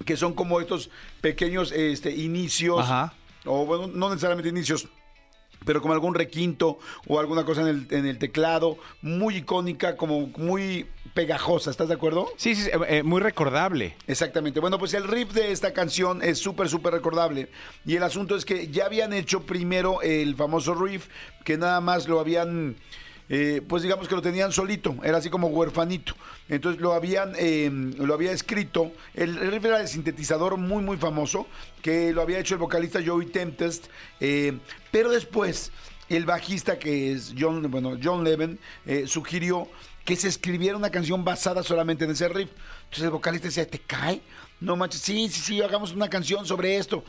[0.05, 0.89] que son como estos
[1.21, 3.13] pequeños este, inicios, Ajá.
[3.45, 4.87] O bueno, no necesariamente inicios,
[5.65, 10.27] pero como algún requinto o alguna cosa en el, en el teclado, muy icónica, como
[10.37, 12.27] muy pegajosa, ¿estás de acuerdo?
[12.37, 13.95] Sí, sí, eh, eh, muy recordable.
[14.05, 14.59] Exactamente.
[14.59, 17.49] Bueno, pues el riff de esta canción es súper, súper recordable.
[17.85, 21.07] Y el asunto es que ya habían hecho primero el famoso riff,
[21.43, 22.75] que nada más lo habían,
[23.29, 26.13] eh, pues digamos que lo tenían solito, era así como huerfanito.
[26.49, 30.97] Entonces lo habían, eh, lo había escrito, el, el riff era de sintetizador muy, muy
[30.97, 31.47] famoso,
[31.81, 33.85] que lo había hecho el vocalista Joey Tempest,
[34.19, 34.57] eh,
[34.91, 35.71] pero después
[36.09, 39.67] el bajista que es John, bueno, John Levin, eh, sugirió
[40.03, 42.49] que se escribiera una canción basada solamente en ese riff.
[42.83, 44.21] Entonces el vocalista decía, ¿te cae?
[44.59, 47.03] No manches, sí, sí, sí, hagamos una canción sobre esto.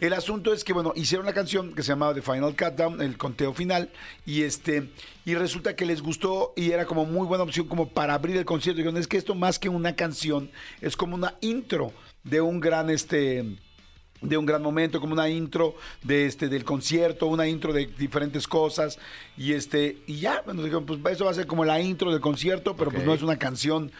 [0.00, 3.18] El asunto es que, bueno, hicieron una canción que se llamaba The Final Countdown, el
[3.18, 3.90] conteo final,
[4.24, 4.88] y este,
[5.26, 8.46] y resulta que les gustó y era como muy buena opción como para abrir el
[8.46, 8.78] concierto.
[8.78, 11.92] Dijeron, es que esto más que una canción, es como una intro
[12.24, 13.44] de un gran, este,
[14.22, 18.48] de un gran momento, como una intro de este del concierto, una intro de diferentes
[18.48, 18.98] cosas
[19.36, 22.22] y este y ya, bueno, dijeron, pues eso va a ser como la intro del
[22.22, 23.92] concierto, pero pues no es una canción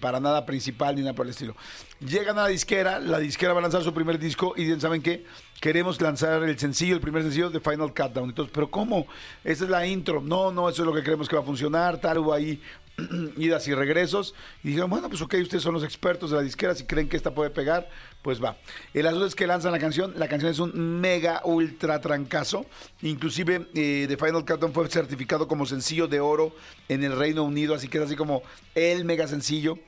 [0.00, 1.54] para nada principal ni nada por el estilo.
[2.00, 5.02] Llegan a la disquera, la disquera va a lanzar su primer disco y dicen, ¿saben
[5.02, 5.24] qué?
[5.60, 8.30] Queremos lanzar el sencillo, el primer sencillo de Final Countdown.
[8.30, 9.06] Entonces, ¿pero cómo?
[9.44, 10.22] Esa es la intro.
[10.22, 12.00] No, no, eso es lo que creemos que va a funcionar.
[12.00, 12.60] Tal, hubo ahí
[13.36, 14.34] idas y regresos.
[14.62, 17.16] Y dijeron, bueno, pues ok, ustedes son los expertos de la disquera, si creen que
[17.16, 17.88] esta puede pegar,
[18.22, 18.56] pues va.
[18.94, 22.66] El asunto es que lanzan la canción, la canción es un mega ultra trancazo.
[23.02, 26.54] Inclusive eh, The Final Countdown fue certificado como sencillo de oro
[26.88, 28.42] en el Reino Unido, así que es así como
[28.74, 29.78] el mega sencillo.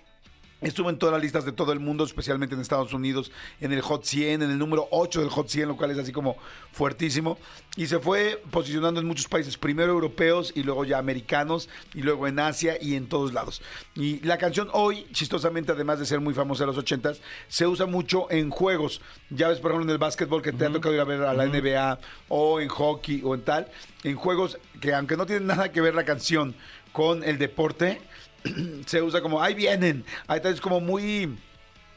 [0.63, 3.81] Estuvo en todas las listas de todo el mundo, especialmente en Estados Unidos, en el
[3.81, 6.37] Hot 100, en el número 8 del Hot 100, lo cual es así como
[6.71, 7.37] fuertísimo.
[7.77, 12.29] Y se fue posicionando en muchos países, primero europeos y luego ya americanos, y luego
[12.29, 13.61] en Asia y en todos lados.
[13.97, 17.87] Y la canción hoy, chistosamente, además de ser muy famosa en los 80s, se usa
[17.87, 19.01] mucho en juegos.
[19.31, 21.35] Ya ves, por ejemplo, en el básquetbol que te ha tocado ir a ver a
[21.35, 21.99] la NBA,
[22.29, 23.69] o en hockey, o en tal.
[24.05, 26.55] En juegos que, aunque no tienen nada que ver la canción
[26.93, 28.01] con el deporte,
[28.87, 30.05] se usa como, ahí vienen.
[30.27, 31.37] Ahí está, es como muy,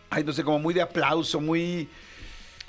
[0.09, 1.87] ay, no sé, como muy de aplauso, muy...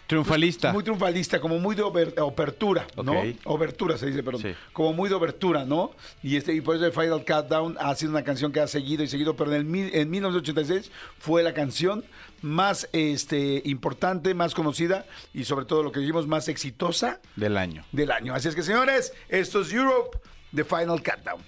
[0.07, 0.73] Triunfalista.
[0.73, 3.11] Muy triunfalista, como muy de obertura, ¿no?
[3.11, 3.27] Ok.
[3.45, 4.41] Obertura se dice, perdón.
[4.41, 4.55] Sí.
[4.73, 5.91] Como muy de obertura, ¿no?
[6.23, 9.03] Y, este, y por eso el Final Countdown ha sido una canción que ha seguido
[9.03, 12.05] y seguido, pero en, el, mil- en 1986 fue la canción
[12.41, 17.85] más este, importante, más conocida y sobre todo lo que dijimos, más exitosa Del año.
[17.91, 18.33] del año.
[18.33, 20.19] Así es que, señores, esto es Europe,
[20.55, 21.43] The Final Countdown.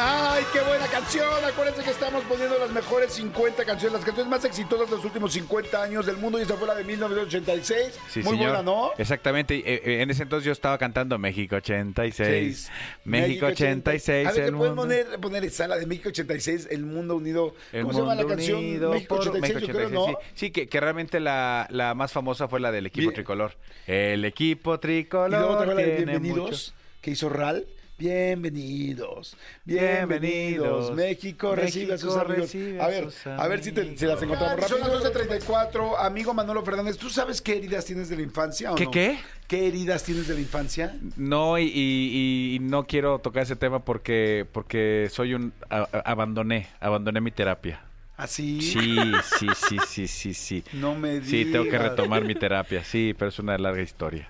[0.00, 1.26] ¡Ay, qué buena canción!
[1.44, 5.32] Acuérdense que estamos poniendo las mejores 50 canciones, las canciones más exitosas de los últimos
[5.32, 7.98] 50 años del mundo y esta fue la de 1986.
[8.08, 8.50] Sí, Muy señor.
[8.50, 8.92] buena, ¿no?
[8.96, 9.56] Exactamente.
[9.56, 12.14] eh, eh, en ese entonces yo estaba cantando México 86.
[12.14, 12.70] Seis.
[13.04, 14.26] México 86.
[14.28, 17.16] A ver, el ¿te puedes mundo- poner, poner esa, la de México 86, El Mundo
[17.16, 17.54] Unido?
[17.72, 18.58] El ¿Cómo se llama la mundo canción?
[18.58, 20.20] unido México por- 86, México yo creo, 86, ¿no?
[20.34, 23.14] Sí, Sí, que, que realmente la, la más famosa fue la del equipo Bien.
[23.14, 23.54] tricolor.
[23.88, 25.28] El equipo tricolor.
[25.28, 27.66] Y luego te acuerdas de Bienvenidos, mucho- que hizo RAL.
[27.98, 30.08] Bienvenidos, Bienvenidos.
[30.20, 30.94] bienvenidos.
[30.94, 32.54] México, recibe a sus México amigos.
[32.80, 34.78] a a ver, sus a ver si, te, si las encontramos rápido.
[34.78, 35.94] Son las 12.34.
[35.98, 38.90] Amigo Manolo Fernández, ¿tú sabes qué heridas tienes de la infancia o ¿Qué, no?
[38.92, 39.18] qué?
[39.48, 40.96] ¿Qué heridas tienes de la infancia?
[41.16, 45.52] No, y, y- y no quiero tocar ese tema porque, porque soy un...
[45.68, 47.82] a- a- abandoné, abandoné mi terapia.
[48.16, 48.60] Así.
[48.60, 48.96] Sí,
[49.38, 50.64] sí, sí, sí, sí, sí.
[50.72, 51.28] No me digas.
[51.28, 54.28] Sí, tengo que retomar mi terapia, sí, pero es una larga historia.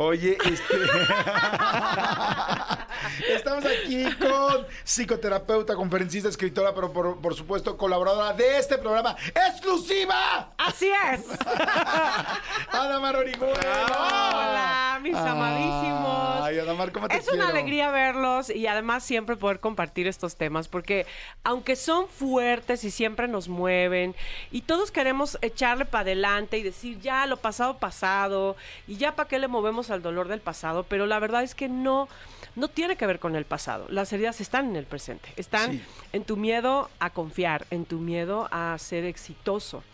[0.00, 0.76] Oye, este.
[3.34, 10.52] Estamos aquí con psicoterapeuta, conferencista, escritora, pero por, por supuesto colaboradora de este programa exclusiva,
[10.56, 11.24] Así es.
[12.72, 13.86] Ana Mar Orihuela.
[13.88, 16.42] Hola, mis amadísimos.
[16.42, 20.36] Ay, Ana Mar, ¿cómo te Es una alegría verlos y además siempre poder compartir estos
[20.36, 21.06] temas porque
[21.42, 24.14] aunque son fuertes y siempre nos mueven
[24.50, 28.56] y todos queremos echarle para adelante y decir ya lo pasado pasado
[28.86, 31.68] y ya para qué le movemos al dolor del pasado, pero la verdad es que
[31.68, 32.08] no
[32.56, 33.86] no tiene que ver con el pasado.
[33.88, 35.82] Las heridas están en el presente, están Sí.
[36.12, 39.84] en tu miedo a confiar, en tu miedo a ser exitoso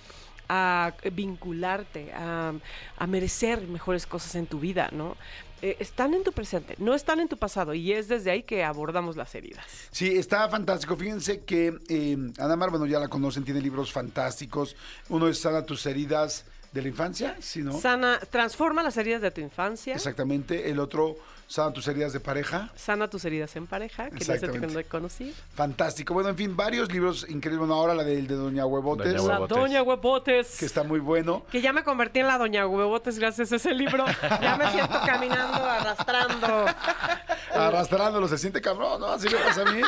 [0.49, 2.53] a vincularte, a,
[2.99, 5.17] a merecer mejores cosas en tu vida, ¿no?
[5.63, 8.63] Eh, están en tu presente, no están en tu pasado y es desde ahí que
[8.63, 9.65] abordamos las heridas.
[9.91, 10.97] Sí, está fantástico.
[10.97, 14.77] Fíjense que eh, Ana Mar, bueno, ya la conocen, tiene libros fantásticos.
[15.09, 16.45] Uno es Sana tus heridas
[16.75, 17.81] de la infancia, ¿sí, no?
[17.81, 20.69] Sana, transforma las heridas de tu infancia, Exactamente.
[20.69, 21.17] El otro,
[21.55, 22.69] Sana tus heridas de pareja.
[22.75, 24.67] sana tus heridas en pareja, que Exactamente.
[24.67, 25.33] que no conocí.
[25.55, 26.13] Fantástico.
[26.13, 27.61] Bueno, en fin, varios libros increíbles.
[27.61, 29.57] Bueno, ahora la del de Doña Huevotes, Doña La Huevotes.
[29.57, 30.59] Doña Huevotes.
[30.59, 31.47] que está muy bueno.
[31.53, 34.05] Que ya me convertí en la Doña Huevotes gracias a ese libro.
[34.43, 36.67] Ya me siento caminando, arrastrando.
[37.55, 39.07] Arrastrándolo, se siente cabrón, ¿no?
[39.07, 39.81] Así me pasa a mí.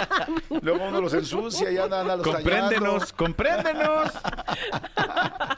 [0.62, 4.12] Luego uno los ensucia y anda, anda los Compréndenos, compréndenos.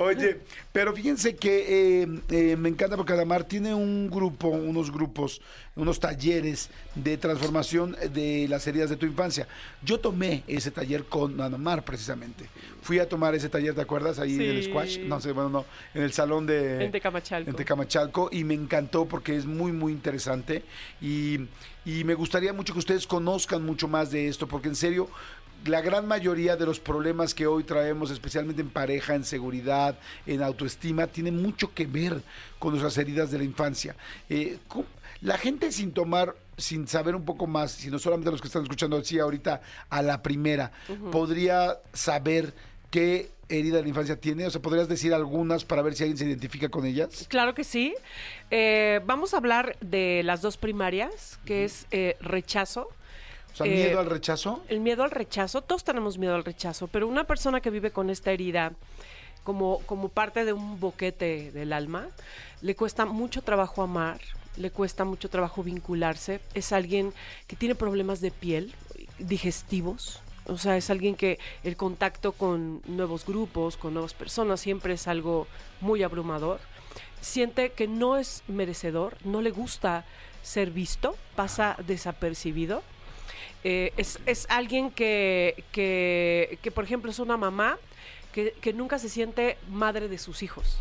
[0.00, 0.40] Oye,
[0.72, 5.39] pero fíjense que eh, eh, me encanta porque Adamar tiene un grupo, unos grupos,
[5.76, 9.46] unos talleres de transformación de las heridas de tu infancia.
[9.82, 12.46] Yo tomé ese taller con Adamar precisamente.
[12.82, 14.18] Fui a tomar ese taller, ¿te acuerdas?
[14.18, 14.98] Ahí en el squash.
[15.00, 16.84] No sé, bueno, no, en el salón de...
[16.84, 17.50] En Tecamachalco.
[17.50, 20.64] En Tecamachalco y me encantó porque es muy, muy interesante
[21.00, 21.38] y,
[21.84, 25.08] y me gustaría mucho que ustedes conozcan mucho más de esto porque en serio,
[25.66, 30.42] la gran mayoría de los problemas que hoy traemos, especialmente en pareja, en seguridad, en
[30.42, 32.22] autoestima, tiene mucho que ver
[32.58, 33.94] con nuestras heridas de la infancia.
[34.28, 34.86] Eh, ¿cómo-
[35.20, 38.96] la gente sin tomar, sin saber un poco más, sino solamente los que están escuchando
[38.96, 40.72] así ahorita a la primera,
[41.10, 42.54] podría saber
[42.90, 44.46] qué herida de la infancia tiene?
[44.46, 47.26] O sea, ¿podrías decir algunas para ver si alguien se identifica con ellas?
[47.28, 47.94] Claro que sí.
[48.50, 52.88] Eh, vamos a hablar de las dos primarias, que es eh, rechazo.
[53.52, 54.62] O sea, Eh, miedo al rechazo.
[54.68, 58.08] El miedo al rechazo, todos tenemos miedo al rechazo, pero una persona que vive con
[58.08, 58.72] esta herida
[59.42, 62.08] como, como parte de un boquete del alma.
[62.62, 64.20] Le cuesta mucho trabajo amar,
[64.56, 66.40] le cuesta mucho trabajo vincularse.
[66.54, 67.12] Es alguien
[67.46, 68.74] que tiene problemas de piel,
[69.18, 70.22] digestivos.
[70.46, 75.06] O sea, es alguien que el contacto con nuevos grupos, con nuevas personas, siempre es
[75.06, 75.46] algo
[75.80, 76.60] muy abrumador.
[77.20, 80.04] Siente que no es merecedor, no le gusta
[80.42, 82.82] ser visto, pasa desapercibido.
[83.62, 87.78] Eh, es, es alguien que, que, que, por ejemplo, es una mamá
[88.32, 90.80] que, que nunca se siente madre de sus hijos.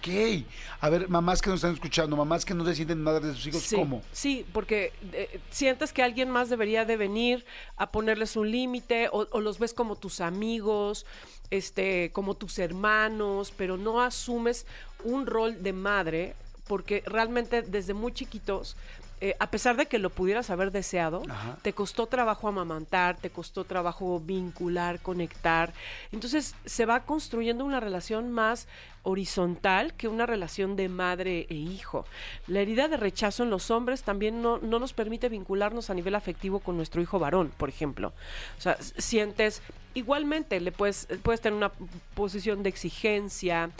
[0.00, 0.46] Ok.
[0.80, 3.46] A ver, mamás que nos están escuchando, mamás que no se sienten madres de sus
[3.48, 4.02] hijos, Sí, ¿cómo?
[4.12, 7.44] Sí, porque eh, sientes que alguien más debería de venir
[7.76, 11.04] a ponerles un límite o, o los ves como tus amigos,
[11.50, 14.66] este, como tus hermanos, pero no asumes
[15.04, 16.34] un rol de madre
[16.66, 18.76] porque realmente desde muy chiquitos
[19.22, 21.58] eh, a pesar de que lo pudieras haber deseado, Ajá.
[21.60, 25.74] te costó trabajo amamantar, te costó trabajo vincular, conectar.
[26.10, 28.66] Entonces se va construyendo una relación más
[29.02, 32.04] horizontal que una relación de madre e hijo.
[32.46, 36.14] La herida de rechazo en los hombres también no, no nos permite vincularnos a nivel
[36.14, 38.12] afectivo con nuestro hijo varón, por ejemplo.
[38.58, 39.62] O sea, sientes,
[39.94, 41.72] igualmente le puedes, puedes tener una
[42.14, 43.70] posición de exigencia,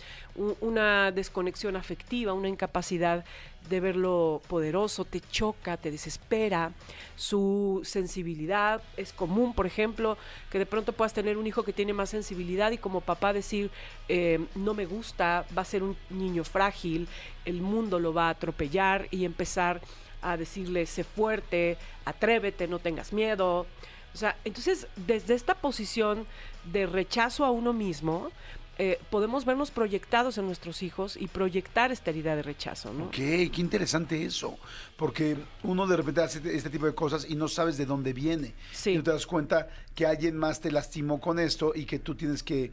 [0.61, 3.24] una desconexión afectiva, una incapacidad
[3.68, 6.72] de verlo poderoso, te choca, te desespera,
[7.16, 10.16] su sensibilidad es común, por ejemplo,
[10.50, 13.70] que de pronto puedas tener un hijo que tiene más sensibilidad y como papá decir,
[14.09, 17.09] eh, no me gusta, va a ser un niño frágil,
[17.44, 19.81] el mundo lo va a atropellar y empezar
[20.23, 23.66] a decirle, sé fuerte, atrévete, no tengas miedo.
[24.12, 26.27] O sea, entonces, desde esta posición
[26.64, 28.31] de rechazo a uno mismo,
[28.83, 33.05] eh, podemos vernos proyectados en nuestros hijos y proyectar esta herida de rechazo, ¿no?
[33.05, 34.59] Ok, qué interesante eso.
[34.96, 38.14] Porque uno de repente hace este, este tipo de cosas y no sabes de dónde
[38.14, 38.55] viene.
[38.73, 38.92] Sí.
[38.92, 42.14] Y no te das cuenta que alguien más te lastimó con esto y que tú
[42.14, 42.73] tienes que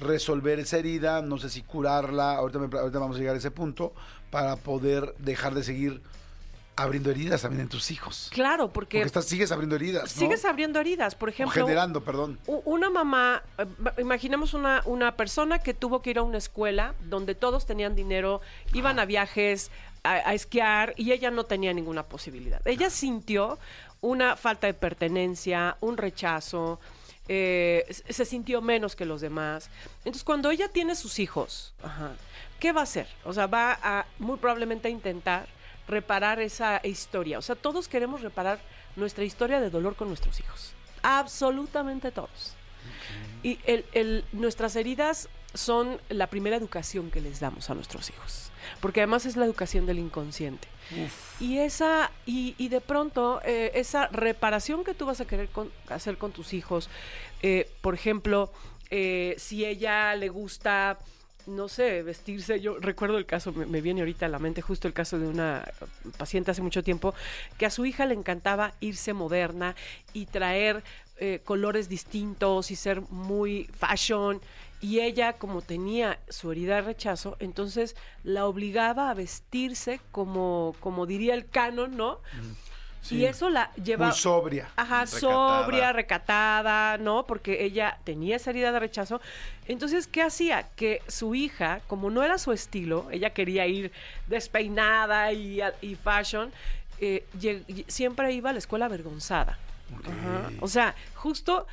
[0.00, 3.50] resolver esa herida, no sé si curarla, ahorita, me- ahorita vamos a llegar a ese
[3.50, 3.92] punto,
[4.30, 6.00] para poder dejar de seguir
[6.76, 8.30] abriendo heridas también en tus hijos.
[8.32, 10.20] Claro, porque, Porque estás, sigues abriendo heridas, ¿no?
[10.20, 11.14] sigues abriendo heridas.
[11.14, 12.38] Por O ejemplo, generando, perdón.
[12.46, 13.66] una mamá, eh,
[13.98, 18.40] imaginemos una, una persona que tuvo que ir a una escuela donde todos tenían dinero,
[18.72, 19.70] iban a viajes,
[20.04, 22.66] a, a esquiar y ella no tenía ninguna posibilidad.
[22.66, 23.58] Ella sintió
[24.00, 26.80] una falta de pertenencia, un rechazo,
[27.32, 29.70] eh, se sintió menos que los demás.
[29.98, 32.10] Entonces, cuando ella tiene sus hijos, ajá,
[32.58, 33.06] ¿qué va a hacer?
[33.24, 35.46] O sea, va a muy probablemente a intentar
[35.86, 37.38] reparar esa historia.
[37.38, 38.58] O sea, todos queremos reparar
[38.96, 40.72] nuestra historia de dolor con nuestros hijos.
[41.04, 42.56] Absolutamente todos.
[43.42, 48.50] Y el, el- nuestras heridas son la primera educación que les damos a nuestros hijos.
[48.80, 50.68] Porque además es la educación del inconsciente.
[51.40, 55.70] Y esa, y, y de pronto, eh, esa reparación que tú vas a querer con-
[55.88, 56.90] hacer con tus hijos,
[57.42, 58.52] eh, por ejemplo,
[58.90, 60.98] eh, si ella le gusta,
[61.46, 64.88] no sé, vestirse, yo recuerdo el caso, me, me viene ahorita a la mente justo
[64.88, 65.64] el caso de una
[66.18, 67.14] paciente hace mucho tiempo,
[67.56, 69.74] que a su hija le encantaba irse moderna
[70.12, 70.82] y traer
[71.22, 74.40] eh, colores distintos y ser muy fashion.
[74.80, 81.04] Y ella, como tenía su herida de rechazo, entonces la obligaba a vestirse como, como
[81.04, 82.20] diría el canon, ¿no?
[83.02, 83.16] Sí.
[83.18, 84.06] Y eso la lleva...
[84.06, 84.70] Muy sobria.
[84.76, 85.20] Ajá, Recatada.
[85.20, 87.26] sobria, recatada, ¿no?
[87.26, 89.20] Porque ella tenía esa herida de rechazo.
[89.68, 90.68] Entonces, ¿qué hacía?
[90.76, 93.92] Que su hija, como no era su estilo, ella quería ir
[94.26, 96.50] despeinada y, y fashion,
[97.00, 97.24] eh,
[97.88, 99.58] siempre iba a la escuela avergonzada.
[99.98, 100.50] Ajá.
[100.60, 101.66] O sea, justo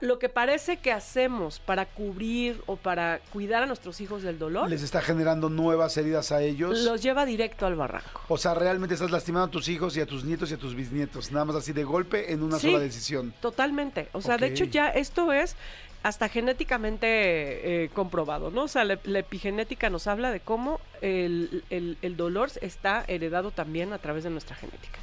[0.00, 4.68] lo que parece que hacemos para cubrir o para cuidar a nuestros hijos del dolor,
[4.68, 6.80] Les está generando nuevas heridas a ellos.
[6.80, 8.20] los lleva directo al barranco.
[8.26, 10.74] O sea, realmente estás lastimando a tus hijos y a tus nietos y a tus
[10.74, 11.30] bisnietos.
[11.30, 12.66] Nada más así de golpe en una Sí.
[12.72, 13.32] sola decisión.
[13.40, 14.08] Totalmente.
[14.12, 15.54] O sea, de hecho ya esto es
[16.02, 18.62] hasta genéticamente eh, comprobado, ¿no?
[18.64, 23.50] O sea, la, la epigenética nos habla de cómo el, el- el dolor está heredado
[23.52, 24.98] también a través de nuestra genética.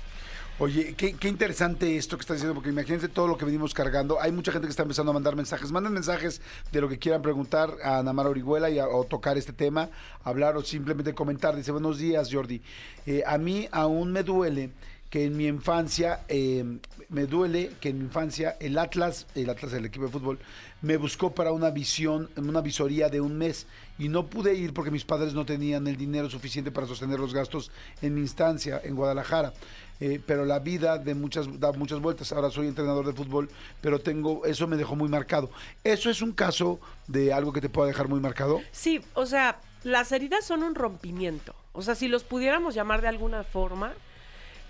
[0.60, 4.22] Oye, qué, qué interesante esto que estás diciendo, porque imagínense todo lo que venimos cargando.
[4.22, 5.72] Hay mucha gente que está empezando a mandar mensajes.
[5.72, 9.36] Manden mensajes de lo que quieran preguntar a Ana Mara Orihuela y a- o tocar
[9.38, 9.90] este tema,
[10.24, 11.56] hablar o simplemente comentar.
[11.56, 12.62] Dice, buenos días, Jordi.
[13.08, 14.70] Eh, a mí aún me duele
[15.14, 19.72] que en mi infancia, eh, me duele que en mi infancia el Atlas, el Atlas
[19.72, 20.40] del equipo de fútbol,
[20.82, 23.68] me buscó para una visión, una visoría de un mes
[24.00, 27.32] y no pude ir porque mis padres no tenían el dinero suficiente para sostener los
[27.32, 27.70] gastos
[28.02, 29.54] en mi instancia en Guadalajara.
[30.00, 32.32] Eh, pero la vida de muchas da muchas vueltas.
[32.32, 35.52] Ahora soy entrenador de fútbol, pero tengo eso me dejó muy marcado.
[35.84, 38.62] Eso es un caso de algo que te pueda dejar muy marcado.
[38.72, 41.54] Sí, o sea, las heridas son un rompimiento.
[41.72, 43.94] O sea, si los pudiéramos llamar de alguna forma,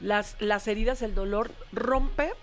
[0.03, 2.33] las, las heridas, el dolor rompe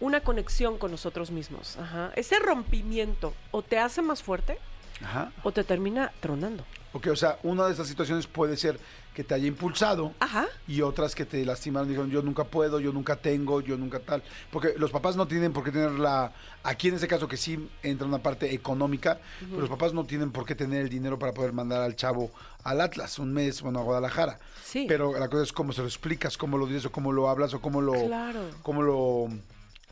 [0.00, 1.76] una conexión con nosotros mismos.
[1.76, 2.10] Ajá.
[2.16, 4.58] Ese rompimiento o te hace más fuerte
[5.04, 5.30] Ajá.
[5.44, 6.64] o te termina tronando.
[6.94, 8.78] Ok, o sea, una de estas situaciones puede ser
[9.14, 10.46] que te haya impulsado Ajá.
[10.66, 14.22] y otras que te lastimaron, dijeron yo nunca puedo, yo nunca tengo, yo nunca tal.
[14.50, 16.32] Porque los papás no tienen por qué tener la...
[16.62, 20.32] Aquí en este caso que sí entra una parte económica, pero los papás no tienen
[20.32, 22.30] por qué tener el dinero para poder mandar al chavo
[22.64, 24.38] al Atlas un mes, bueno, a Guadalajara.
[24.64, 24.86] Sí.
[24.88, 27.52] Pero la cosa es cómo se lo explicas, cómo lo dices o cómo lo hablas
[27.54, 27.92] o cómo lo...
[27.92, 28.40] Claro.
[28.62, 29.28] Cómo lo...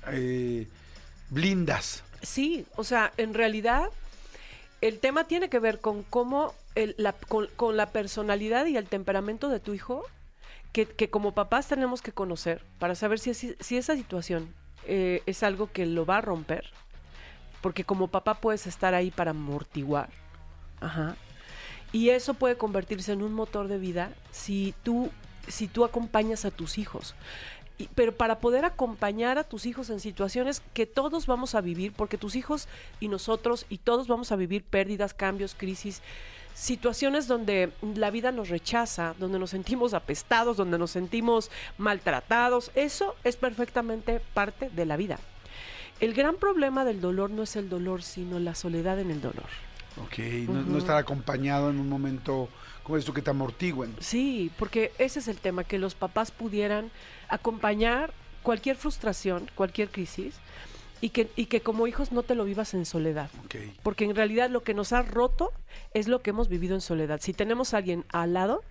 [0.09, 0.67] eh,
[1.31, 2.05] blindas.
[2.23, 3.89] Sí, o sea, en realidad
[4.81, 9.49] el tema tiene que ver con cómo, el- la, con, la personalidad y el temperamento
[9.49, 10.05] de tu hijo,
[10.73, 14.55] que, como papás tenemos que conocer para saber si, si esa situación
[14.87, 16.71] eh, es algo que lo va a romper,
[17.61, 20.11] porque como papá puedes estar ahí para amortiguar,
[20.81, 21.17] Ajá.
[21.93, 25.11] y eso puede convertirse en un motor de vida si tú,
[25.49, 27.15] si tú acompañas a tus hijos.
[27.95, 32.19] Pero para poder acompañar a tus hijos en situaciones que todos vamos a vivir, porque
[32.19, 32.69] tus hijos
[33.01, 36.03] y nosotros y todos vamos a vivir pérdidas, cambios, crisis,
[36.55, 43.15] situaciones donde la vida nos rechaza, donde nos sentimos apestados, donde nos sentimos maltratados, eso
[43.25, 45.19] es perfectamente parte de la vida.
[46.01, 49.49] El gran problema del dolor no es el dolor, sino la soledad en el dolor.
[50.03, 52.49] Ok, no, no estar acompañado en un momento
[52.83, 53.95] como esto que te amortigüen.
[54.01, 56.91] Sí, porque ese es el tema, que los papás pudieran
[57.29, 60.37] acompañar cualquier frustración, cualquier crisis,
[61.01, 63.31] y que, y que como hijos no te lo vivas en soledad.
[63.45, 63.57] Ok.
[63.83, 65.53] Porque en realidad lo que nos ha roto
[65.95, 67.21] es lo que hemos vivido en soledad.
[67.23, 68.63] Si tenemos a alguien al lado,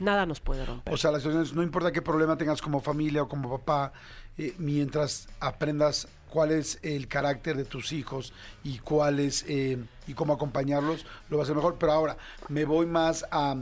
[0.00, 0.92] nada nos puede romper.
[0.92, 3.92] O sea, las situaciones, no importa qué problema tengas como familia o como papá,
[4.38, 8.32] eh, mientras aprendas cuál es el carácter de tus hijos
[8.64, 11.76] y cuál es eh, y cómo acompañarlos, lo va a hacer mejor.
[11.78, 12.16] Pero ahora
[12.48, 13.56] me voy más a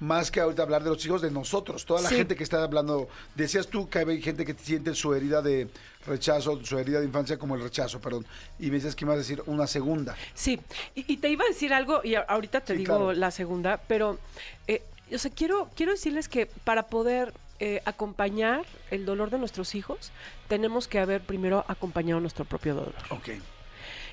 [0.00, 2.16] más que ahorita hablar de los hijos de nosotros, toda la Sí.
[2.16, 3.08] gente que está hablando.
[3.34, 5.68] Decías tú que hay gente que siente su herida de
[6.06, 8.26] rechazo, su herida de infancia como el rechazo, perdón.
[8.58, 10.16] Y me dices que vas a decir una segunda.
[10.34, 10.58] Sí,
[10.94, 13.12] y, y te iba a decir algo, y ahorita te Sí, digo claro.
[13.12, 14.18] la segunda, pero
[14.66, 14.82] eh,
[15.12, 17.32] o sea, quiero, quiero decirles que para poder
[17.62, 20.12] eh, acompañar el dolor de nuestros hijos,
[20.48, 22.94] tenemos que haber primero acompañado nuestro propio dolor.
[23.10, 23.28] Ok.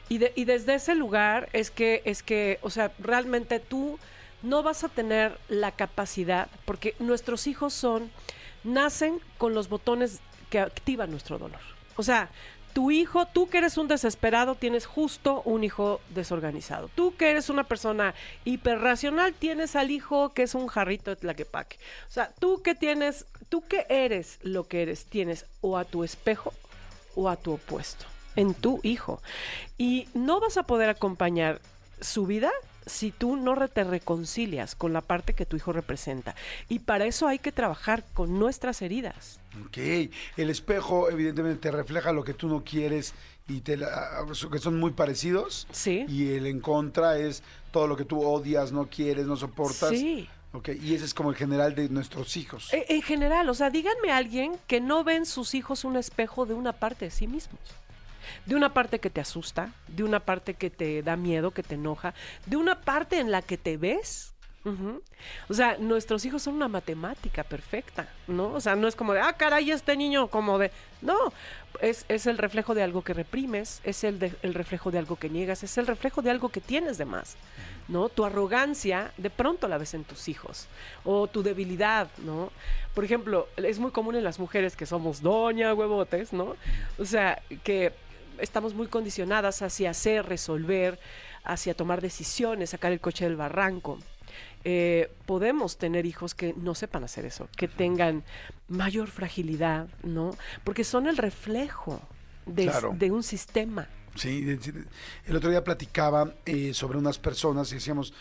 [0.09, 3.99] Y, de- y desde ese lugar es que, es que, o sea, realmente tú
[4.41, 8.11] no vas a tener la capacidad, porque nuestros hijos son,
[8.63, 10.19] nacen con los botones
[10.49, 11.61] que activan nuestro dolor.
[11.95, 12.29] O sea,
[12.77, 16.89] tu hijo, tú que eres un desesperado, tienes justo un hijo desorganizado.
[16.93, 18.13] Tú que eres una persona
[18.45, 21.77] hiperracional, tienes al hijo que es un jarrito de tlaquepaque.
[22.07, 26.03] O sea, tú que tienes, tú que eres lo que eres, tienes o a tu
[26.03, 26.53] espejo
[27.15, 29.23] o a tu opuesto, en tu hijo.
[29.79, 31.59] Y no vas a poder acompañar
[31.99, 32.51] su vida
[32.87, 36.35] si tú no te reconcilias con la parte que tu hijo representa.
[36.69, 39.39] Y para eso hay que trabajar con nuestras heridas.
[39.65, 39.77] Ok,
[40.37, 43.13] el espejo evidentemente te refleja lo que tú no quieres
[43.47, 45.67] y te la- que son muy parecidos.
[45.71, 46.05] Sí.
[46.07, 49.89] Y el en contra es todo lo que tú odias, no quieres, no soportas.
[49.91, 50.27] Sí.
[50.53, 52.73] Ok, y ese es como el general de nuestros hijos.
[52.73, 55.97] E- En general, o sea, díganme a alguien que no ve en sus hijos un
[55.97, 57.59] espejo de una parte de sí mismos.
[58.45, 61.75] De una parte que te asusta, de una parte que te da miedo, que te
[61.75, 62.13] enoja,
[62.45, 64.33] de una parte en la que te ves.
[65.47, 68.53] O sea, nuestros hijos son una matemática perfecta, ¿no?
[68.53, 70.71] O sea, no es como de, ah, caray, este niño como de...
[71.01, 71.31] No,
[71.79, 75.29] es, es el reflejo de algo que reprimes, es el, el reflejo de algo que
[75.29, 77.37] niegas, es el reflejo de algo que tienes de más,
[77.87, 78.09] ¿no?
[78.09, 80.67] Tu arrogancia de pronto la ves en tus hijos,
[81.05, 82.51] o tu debilidad, ¿no?
[82.93, 86.55] Por ejemplo, es muy común en las mujeres que somos doña huevotes, ¿no?
[86.97, 87.93] O sea, que
[88.39, 90.99] estamos muy condicionadas hacia hacer, resolver,
[91.43, 93.99] hacia tomar decisiones, sacar el coche del barranco.
[94.63, 98.23] Eh, podemos tener hijos que no sepan hacer eso, que tengan
[98.67, 100.35] mayor fragilidad, ¿no?
[100.63, 102.01] Porque son el reflejo
[102.45, 102.93] de, Claro.
[102.97, 103.87] de un sistema.
[104.15, 104.57] Sí,
[105.25, 108.13] el otro día platicaba eh, sobre unas personas y decíamos,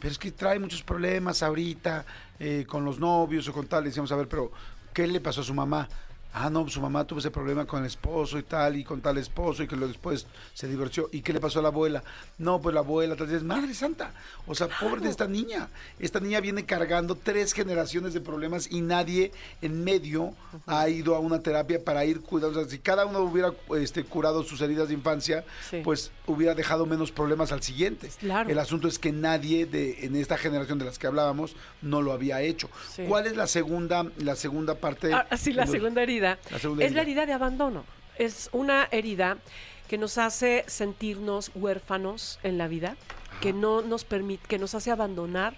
[0.00, 2.04] pero es que trae muchos problemas ahorita
[2.40, 3.84] eh, con los novios o con tal.
[3.84, 4.50] Decíamos, a ver, pero
[4.92, 5.88] ¿qué le pasó a su mamá?
[6.36, 9.18] Ah, no, su mamá tuvo ese problema con el esposo y tal, y con tal
[9.18, 11.08] esposo, y que luego después se divorció.
[11.12, 12.02] ¿Y qué le pasó a la abuela?
[12.38, 14.12] No, pues la abuela, tal vez, madre santa.
[14.48, 15.68] O sea, pobre de esta niña.
[16.00, 19.30] Esta niña viene cargando tres generaciones de problemas y nadie
[19.62, 20.34] en medio
[20.66, 22.58] ha ido a una terapia para ir cuidando.
[22.58, 25.82] O sea, si cada uno hubiera este, curado sus heridas de infancia, Sí.
[25.84, 28.08] pues hubiera dejado menos problemas al siguiente.
[28.18, 28.48] Claro.
[28.50, 32.12] El asunto es que nadie de, en esta generación de las que hablábamos no lo
[32.12, 32.68] había hecho.
[32.90, 33.04] Sí.
[33.08, 35.12] ¿Cuál es la segunda, la segunda parte?
[35.12, 37.22] Ah, sí, la segunda herida La segunda es la herida.
[37.22, 37.84] herida de abandono.
[38.18, 39.38] Es una herida
[39.88, 42.96] que nos hace sentirnos huérfanos en la vida,
[43.40, 45.54] que no nos permite, que nos hace abandonar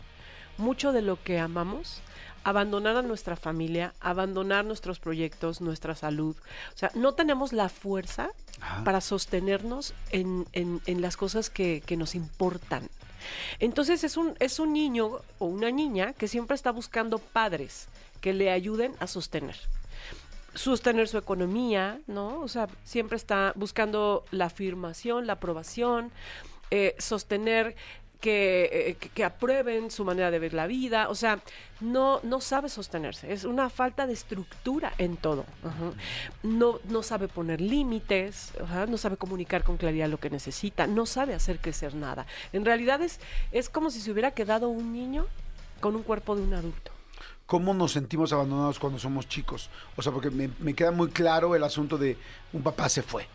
[0.59, 2.01] mucho de lo que amamos,
[2.49, 6.37] abandonar a nuestra familia, abandonar nuestros proyectos, nuestra salud.
[6.75, 8.31] O sea, no tenemos la fuerza
[8.61, 8.85] Ajá.
[8.85, 12.89] para sostenernos en, en- en las cosas que, que nos importan.
[13.59, 15.07] Entonces es un, es un niño
[15.41, 17.89] o una niña que siempre está buscando padres
[18.21, 19.57] que le ayuden a sostener.
[20.55, 22.41] Sostener su economía, ¿no?
[22.41, 26.13] O sea, siempre está buscando la afirmación, la aprobación,
[26.71, 27.75] eh, sostener
[28.21, 31.09] que, eh, que- que aprueben su manera de ver la vida.
[31.09, 31.41] O sea,
[31.81, 33.33] no, no sabe sostenerse.
[33.33, 35.45] Es una falta de estructura en todo.
[35.63, 35.93] Ajá.
[36.43, 41.07] No, no sabe poner límites, ajá, no sabe comunicar con claridad lo que necesita, no
[41.07, 42.27] sabe hacer crecer nada.
[42.53, 43.21] En realidad es,
[43.53, 45.27] es como si se hubiera quedado un niño
[45.81, 46.93] con un cuerpo de un adulto.
[47.47, 49.71] ¿Cómo nos sentimos abandonados cuando somos chicos?
[49.95, 52.17] O sea, porque me, me queda muy claro el asunto de
[52.53, 53.29] un papá se fue.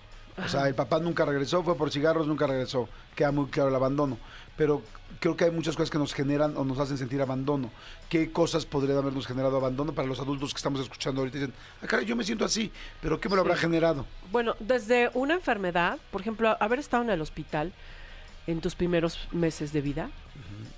[0.44, 2.90] O sea, el papá nunca regresó, fue por cigarros, nunca regresó.
[3.16, 4.18] Queda muy claro el abandono.
[4.58, 4.82] Pero
[5.20, 7.72] creo que hay muchas cosas que nos generan o nos hacen sentir abandono.
[8.10, 11.40] ¿Qué cosas podrían habernos generado abandono para los adultos que estamos escuchando ahorita?
[11.40, 12.72] Dicen, ah, caray, yo me siento así,
[13.02, 14.06] pero ¿qué me lo habrá generado?
[14.32, 17.74] Bueno, desde una enfermedad, por ejemplo, haber estado en el hospital
[18.48, 20.10] en tus primeros meses de vida,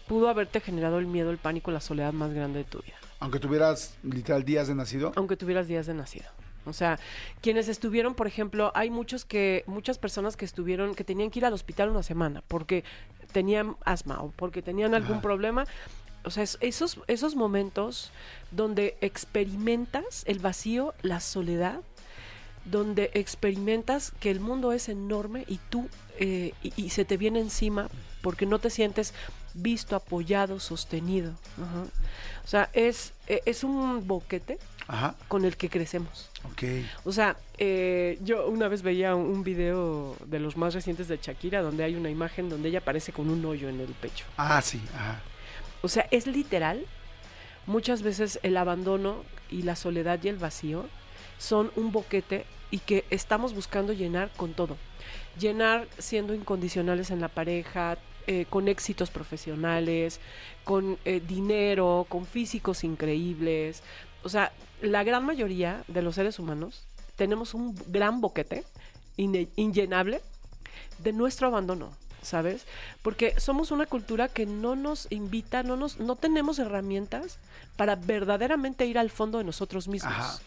[0.07, 2.95] pudo haberte generado el miedo, el pánico, la soledad más grande de tu vida.
[3.19, 5.13] Aunque tuvieras literal días de nacido.
[5.15, 6.25] aunque tuvieras días de nacido.
[6.65, 6.99] O sea,
[7.41, 11.45] quienes estuvieron, por ejemplo, hay muchos que, muchas personas que estuvieron, que tenían que ir
[11.45, 12.83] al hospital una semana porque
[13.31, 15.65] tenían asma o porque tenían algún problema.
[16.25, 18.11] O sea, es- esos, esos momentos
[18.51, 21.81] donde experimentas el vacío, la soledad,
[22.65, 25.89] donde experimentas que el mundo es enorme y tú,
[26.19, 27.89] eh, y, y se te viene encima
[28.21, 29.13] porque no te sientes
[29.53, 31.33] visto, apoyado, sostenido.
[31.57, 31.83] Ajá.
[32.43, 36.29] O sea, es, eh, es un boquete Ajá, con el que crecemos.
[36.51, 36.63] ok.
[37.05, 41.17] O sea, eh, yo una vez veía un, un video de los más recientes de
[41.21, 44.25] Shakira donde hay una imagen donde ella aparece con un hoyo en el pecho.
[44.37, 45.21] Ah, sí, ajá.
[45.81, 46.85] O sea, es literal.
[47.65, 50.85] Muchas veces el abandono y la soledad y el vacío
[51.37, 54.77] son un boquete y que estamos buscando llenar con todo.
[55.39, 60.19] Llenar siendo incondicionales en la pareja, eh, con éxitos profesionales,
[60.63, 63.83] con eh, dinero, con físicos increíbles.
[64.23, 64.51] O sea,
[64.83, 66.83] la gran mayoría de los seres humanos
[67.15, 68.65] tenemos un gran boquete
[69.15, 70.21] inllenable
[70.99, 72.65] de nuestro abandono, ¿sabes?
[73.01, 77.37] Porque somos una cultura que no nos invita, no nos, no tenemos herramientas
[77.77, 80.41] para verdaderamente ir al fondo de nosotros mismos.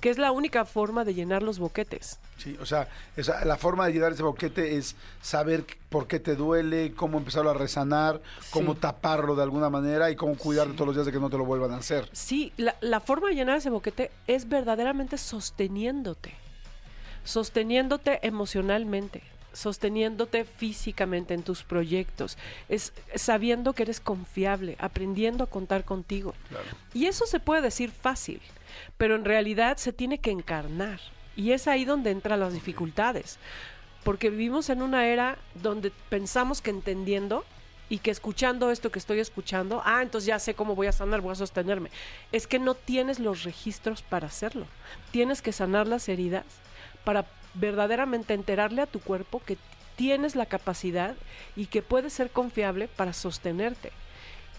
[0.00, 2.18] Que es la única forma de llenar los boquetes.
[2.38, 6.34] Sí, o sea, esa- la forma de llenar ese boquete es saber por qué te
[6.34, 8.20] duele, cómo empezarlo a resanar,
[8.50, 8.80] cómo Sí.
[8.80, 10.72] taparlo de alguna manera y cómo cuidar Sí.
[10.74, 12.08] todos los días de que no te lo vuelvan a hacer.
[12.12, 16.34] Sí, la, la forma de llenar ese boquete es verdaderamente sosteniéndote.
[17.24, 19.22] Sosteniéndote emocionalmente,
[19.52, 22.36] sosteniéndote físicamente en tus proyectos,
[22.68, 26.34] es sabiendo que eres confiable, aprendiendo a contar contigo.
[26.94, 28.40] Y eso se puede decir fácil,
[28.98, 31.00] pero en realidad se tiene que encarnar.
[31.36, 33.38] Y es ahí donde entran las dificultades.
[34.04, 37.44] Porque vivimos en una era donde pensamos que entendiendo
[37.88, 41.20] y que escuchando esto que estoy escuchando, ah, entonces ya sé cómo voy a sanar,
[41.20, 41.90] voy a sostenerme.
[42.32, 44.66] Es que no tienes los registros para hacerlo.
[45.10, 46.44] Tienes que sanar las heridas
[47.04, 49.58] para verdaderamente enterarle a tu cuerpo que
[49.96, 51.14] tienes la capacidad
[51.54, 53.92] y que puedes ser confiable para sostenerte.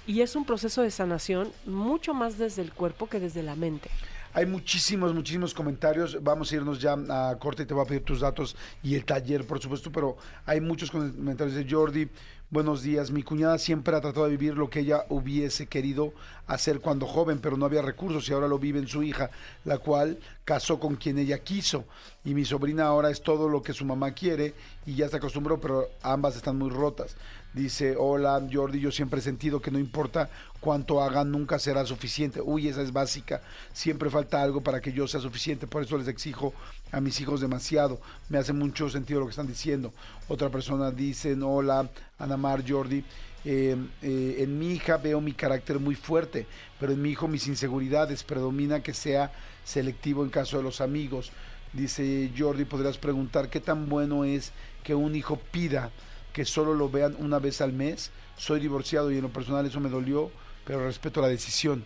[0.05, 3.89] Y es un proceso de sanación mucho más desde el cuerpo que desde la mente.
[4.35, 6.17] Hay muchísimos, muchísimos comentarios.
[6.21, 9.05] Vamos a irnos ya a corte y te voy a pedir tus datos y el
[9.05, 12.09] taller, por supuesto, pero hay muchos comentarios de Jordi.
[12.49, 13.11] Buenos días.
[13.11, 16.13] Mi cuñada siempre ha tratado de vivir lo que ella hubiese querido
[16.47, 19.29] hacer cuando joven, pero no había recursos y ahora lo vive en su hija,
[19.65, 21.85] la cual casó con quien ella quiso.
[22.25, 24.53] Y mi sobrina ahora es todo lo que su mamá quiere
[24.85, 27.15] y ya se acostumbró, pero ambas están muy rotas.
[27.53, 30.29] Dice, hola Jordi, yo siempre he sentido que no importa
[30.59, 32.41] cuánto hagan, nunca será suficiente.
[32.41, 33.41] Uy, esa es básica.
[33.73, 36.53] Siempre falta algo para que yo sea suficiente, por eso les exijo
[36.91, 37.99] a mis hijos demasiado.
[38.29, 39.93] Me hace mucho sentido lo que están diciendo.
[40.27, 43.03] Otra persona dice, hola Ana Mar, Jordi.
[43.45, 46.47] eh, eh, en mi hija veo mi carácter muy fuerte,
[46.79, 49.31] pero en mi hijo mis inseguridades predomina que sea
[49.63, 51.31] selectivo en caso de los amigos.
[51.73, 54.51] Dice Jordi, podrías preguntar qué tan bueno es
[54.83, 55.91] que un hijo pida
[56.33, 58.11] que solo lo vean una vez al mes.
[58.37, 60.31] Soy divorciado y en lo personal eso me dolió,
[60.65, 61.85] pero respeto la decisión.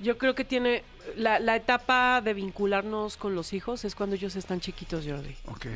[0.00, 0.82] Yo creo que tiene
[1.16, 5.36] la, la etapa de vincularnos con los hijos es cuando ellos están chiquitos, Jordi.
[5.46, 5.66] Ok.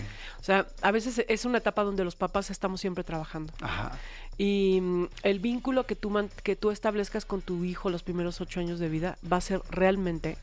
[0.40, 3.52] O sea, a veces es una etapa donde los papás estamos siempre trabajando.
[3.60, 3.96] Ajá.
[4.36, 8.40] Y mm, el vínculo que tú, man- que tú establezcas con tu hijo los primeros
[8.40, 10.36] ocho años de vida va a ser realmente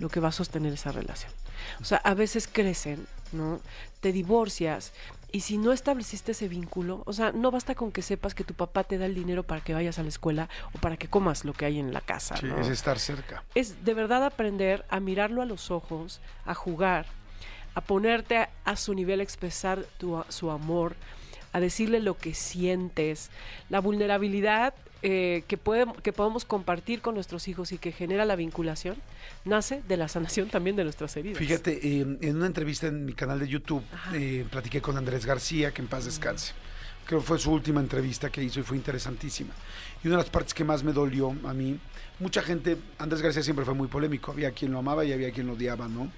[0.00, 1.32] lo que va a sostener esa relación.
[1.80, 3.60] O sea, a veces crecen, ¿no?
[4.00, 4.92] Te divorcias
[5.34, 8.54] y si no estableciste ese vínculo, o sea, no basta con que sepas que tu
[8.54, 11.44] papá te da el dinero para que vayas a la escuela o para que comas
[11.44, 12.60] lo que hay en la casa, Sí, ¿no?
[12.60, 13.42] es estar cerca.
[13.56, 17.06] es de verdad aprender a mirarlo a los ojos, a jugar,
[17.74, 20.94] a ponerte a, a su nivel, a expresar tu, a- su amor,
[21.54, 23.30] a decirle lo que sientes.
[23.70, 28.34] La vulnerabilidad eh, que, puede, que podemos compartir con nuestros hijos y que genera la
[28.34, 28.96] vinculación,
[29.44, 31.38] nace de la sanación también de nuestras heridas.
[31.38, 33.84] Fíjate, eh, en una entrevista en mi canal de YouTube,
[34.14, 36.54] eh, platiqué con Andrés García, que en paz descanse.
[37.06, 39.52] Creo que fue su última entrevista que hizo y fue interesantísima.
[40.02, 41.78] Y una de las partes que más me dolió a mí,
[42.18, 45.46] mucha gente, Andrés García siempre fue muy polémico, había quien lo amaba y había quien
[45.46, 46.10] lo odiaba, ¿no?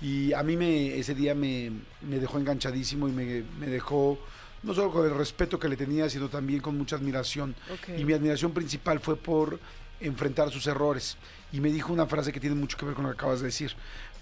[0.00, 1.70] Y a mí me, ese día me,
[2.00, 4.18] me dejó enganchadísimo y me, me dejó
[4.62, 7.54] no solo con el respeto que le tenía, sino también con mucha admiración.
[7.96, 9.58] Y mi admiración principal fue por
[10.00, 11.16] enfrentar sus errores.
[11.52, 13.46] Y me dijo una frase que tiene mucho que ver con lo que acabas de
[13.46, 13.72] decir.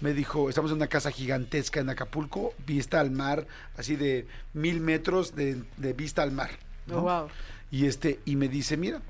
[0.01, 3.45] Me dijo, estamos en una casa gigantesca en Acapulco, vista al mar,
[3.77, 6.49] así de mil metros de, de vista al mar.
[6.87, 6.99] ¿no?
[6.99, 7.27] Oh, wow.
[7.71, 9.01] Y este, y me dice, mira,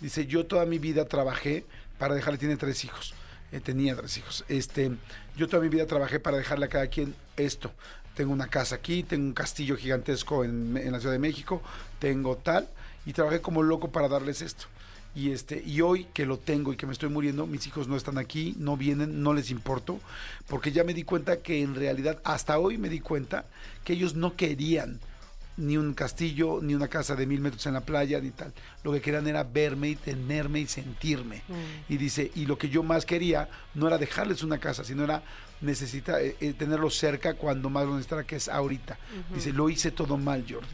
[0.00, 1.64] dice, yo toda mi vida trabajé
[1.98, 3.14] para dejarle, tiene tres hijos,
[3.52, 4.44] eh, tenía tres hijos.
[4.48, 4.90] Este,
[5.36, 7.72] yo toda mi vida trabajé para dejarle a cada quien esto.
[8.18, 11.62] Tengo una casa aquí, tengo un castillo gigantesco en, en la Ciudad de México,
[12.00, 12.68] tengo tal,
[13.06, 14.66] y trabajé como loco para darles esto.
[15.14, 17.96] Y este, y hoy que lo tengo y que me estoy muriendo, mis hijos no
[17.96, 20.00] están aquí, no vienen, no les importo,
[20.48, 23.44] porque ya me di cuenta que en realidad, hasta hoy me di cuenta
[23.84, 24.98] que ellos no querían
[25.56, 28.52] ni un castillo, ni una casa de mil metros en la playa, ni tal.
[28.82, 31.42] Lo que querían era verme y tenerme y sentirme.
[31.88, 35.22] Y dice, y lo que yo más quería no era dejarles una casa, sino era
[35.60, 38.98] necesita eh, eh, tenerlos cerca cuando más lo necesitara, que es ahorita.
[39.34, 40.66] Dice, lo hice todo mal, Jordi.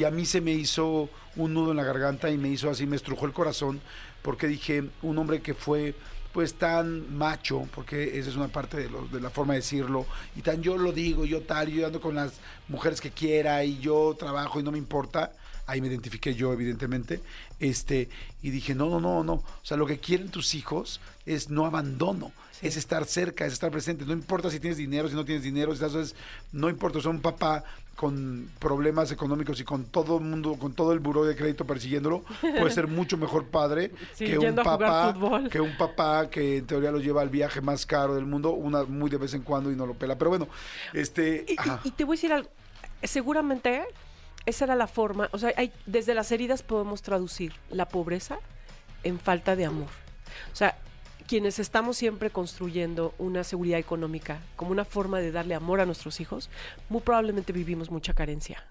[0.00, 2.86] Y a mí se me hizo un nudo en la garganta y me hizo así,
[2.86, 3.80] me estrujó el corazón,
[4.22, 5.94] porque dije, un hombre que fue
[6.32, 10.06] pues tan macho, porque esa es una parte de, lo- de la forma de decirlo,
[10.34, 12.32] y tan yo lo digo, yo tal, yo ando con las
[12.68, 15.32] mujeres que quiera y yo trabajo y no me importa,
[15.72, 17.20] ahí me identifiqué yo evidentemente,
[17.58, 18.08] este,
[18.42, 21.64] y dije, no, no, no, no, o sea, lo que quieren tus hijos es no
[21.64, 25.42] abandono, es estar cerca, es estar presente, no importa si tienes dinero, si no tienes
[25.42, 26.14] dinero, si estás,
[26.52, 27.64] no importa, o sea, un papá
[27.96, 32.22] con problemas económicos y con todo el mundo, con todo el buró de crédito persiguiéndolo,
[32.40, 35.14] puede ser mucho mejor padre Sí, que un papá
[35.50, 38.84] que un papá que en teoría lo lleva al viaje más caro del mundo, una
[38.84, 40.16] muy de vez en cuando y no lo pela.
[40.16, 40.48] Pero bueno,
[40.92, 42.50] este, Y, y te voy a decir algo.
[43.02, 43.82] Seguramente
[44.46, 45.28] esa era la forma.
[45.32, 48.38] O sea, hay, desde las heridas podemos traducir la pobreza
[49.04, 49.88] en falta de amor.
[50.52, 50.76] O sea,
[51.26, 56.20] quienes estamos siempre construyendo una seguridad económica como una forma de darle amor a nuestros
[56.20, 56.50] hijos,
[56.88, 58.64] muy probablemente vivimos mucha carencia.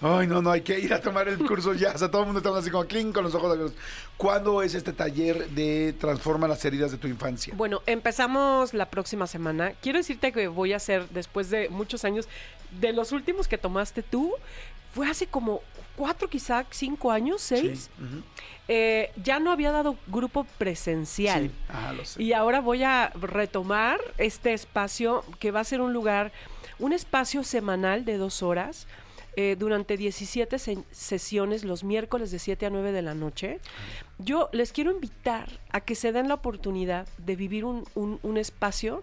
[0.00, 1.92] Ay, no, no, hay que ir a tomar el curso ya.
[1.92, 3.76] O sea, todo el mundo está así como clink con los ojos abiertos.
[4.16, 7.54] ¿Cuándo es este taller de Transforma las heridas de tu infancia?
[7.56, 9.72] Bueno, empezamos la próxima semana.
[9.80, 12.28] Quiero decirte que voy a hacer, después de muchos años,
[12.80, 14.34] de los últimos que tomaste tú,
[14.92, 15.62] fue hace como
[15.96, 17.90] cuatro, quizá cinco años, seis.
[17.96, 18.22] Sí.
[18.68, 21.44] Eh, ya no había dado grupo presencial.
[21.44, 22.22] Sí, ajá, lo sé.
[22.22, 26.32] Y ahora voy a retomar este espacio que va a ser un lugar,
[26.78, 28.86] un espacio semanal de dos horas.
[29.36, 33.60] Eh, durante 17 se- sesiones los miércoles de 7 a 9 de la noche.
[34.18, 38.36] Yo les quiero invitar a que se den la oportunidad de vivir un, un- un
[38.36, 39.02] espacio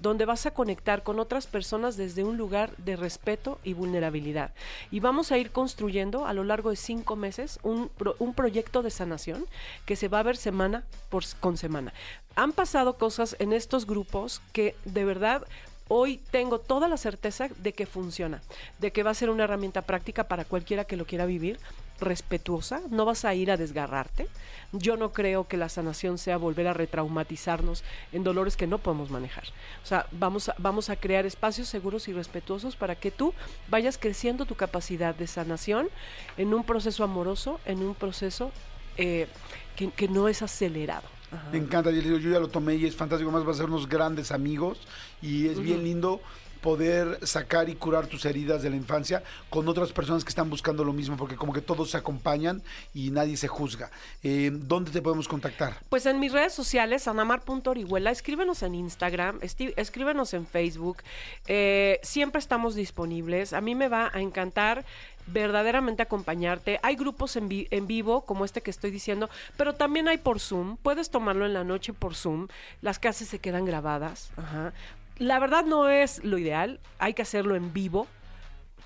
[0.00, 4.52] donde vas a conectar con otras personas desde un lugar de respeto y vulnerabilidad.
[4.90, 8.90] Y vamos a ir construyendo a lo largo de cinco meses un, un proyecto de
[8.90, 9.44] sanación
[9.86, 11.92] que se va a ver semana por, con semana.
[12.34, 15.44] Han pasado cosas en estos grupos que de verdad
[15.88, 18.42] hoy tengo toda la certeza de que funciona,
[18.78, 21.58] de que va a ser una herramienta práctica para cualquiera que lo quiera vivir,
[22.00, 24.28] respetuosa, no vas a ir a desgarrarte.
[24.72, 27.82] Yo no creo que la sanación sea volver a retraumatizarnos
[28.12, 29.44] en dolores que no podemos manejar.
[29.82, 33.34] O sea, vamos a, vamos a crear espacios seguros y respetuosos para que tú
[33.68, 35.88] vayas creciendo tu capacidad de sanación
[36.36, 38.52] en un proceso amoroso, en un proceso
[38.96, 39.26] eh,
[39.74, 41.08] que, que no es acelerado.
[41.52, 43.86] Me encanta, yo, yo ya lo tomé y es fantástico, más va a ser unos
[43.86, 44.78] grandes amigos
[45.22, 46.20] y es bien lindo
[46.60, 50.82] poder sacar y curar tus heridas de la infancia con otras personas que están buscando
[50.82, 53.92] lo mismo, porque como que todos se acompañan y nadie se juzga.
[54.24, 55.76] Eh, ¿Dónde te podemos contactar?
[55.88, 59.38] Pues en mis redes sociales, anamar.orihuela, escríbenos en Instagram,
[59.76, 60.98] escríbenos en Facebook.
[61.46, 63.52] eh, siempre estamos disponibles.
[63.52, 64.84] A mí me va a encantar
[65.30, 66.80] verdaderamente acompañarte.
[66.82, 70.40] Hay grupos en, vi- en vivo, como este que estoy diciendo, pero también hay por
[70.40, 70.76] Zoom.
[70.78, 72.48] Puedes tomarlo en la noche por Zoom.
[72.80, 74.30] Las clases se quedan grabadas.
[74.36, 74.72] Ajá.
[75.18, 76.80] La verdad no es lo ideal.
[76.98, 78.06] Hay que hacerlo en vivo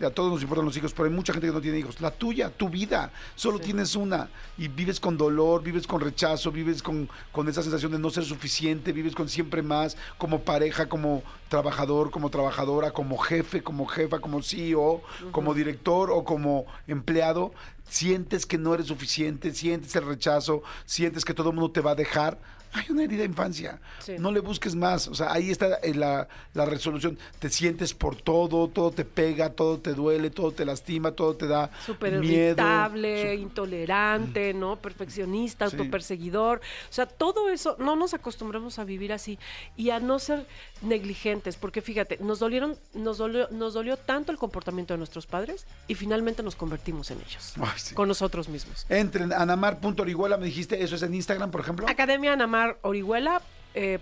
[0.05, 1.99] a todos nos importan los hijos, pero hay mucha gente que no tiene hijos.
[1.99, 4.29] La tuya, tu vida, solo tienes una.
[4.57, 8.23] Y vives con dolor, vives con rechazo, vives con, con esa sensación de no ser
[8.23, 14.19] suficiente, vives con siempre más, como pareja, como trabajador, como trabajadora, como jefe, como jefa,
[14.19, 17.51] como CEO, como director o como empleado.
[17.89, 21.91] Sientes que no eres suficiente, sientes el rechazo, sientes que todo el mundo te va
[21.91, 22.39] a dejar
[22.73, 23.79] hay una herida de infancia.
[23.99, 24.15] Sí.
[24.19, 25.07] No le busques más.
[25.07, 27.17] O sea, ahí está eh, la, la resolución.
[27.39, 31.47] Te sientes por todo, todo te pega, todo te duele, todo te lastima, todo te
[31.47, 32.29] da Súper miedo.
[32.49, 34.75] irritable, intolerante, ¿no?
[34.75, 35.75] Perfeccionista, Sí.
[35.77, 36.59] autoperseguidor.
[36.89, 39.39] O sea, todo eso, no nos acostumbramos a vivir así
[39.75, 40.45] y a no ser
[40.81, 45.65] negligentes, porque fíjate, nos dolieron, nos dolió, nos dolió tanto el comportamiento de nuestros padres
[45.87, 47.95] y finalmente nos convertimos en ellos, Ay, sí.
[47.95, 48.85] con nosotros mismos.
[48.89, 51.85] Entren, anamar.orihuela, me dijiste, eso es en Instagram, por ejemplo.
[51.89, 53.41] Academia Anamar Orihuela.
[53.75, 53.99] eh,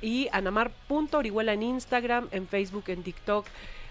[0.00, 3.46] y anamar.orihuela en Instagram, en Facebook, en TikTok,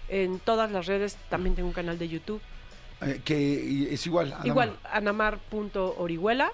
[0.08, 1.16] en todas las redes.
[1.28, 2.40] También tengo un canal de YouTube.
[3.02, 4.28] Eh, que es igual.
[4.32, 4.46] Anamar.
[4.46, 6.50] Igual, anamar.orihuela.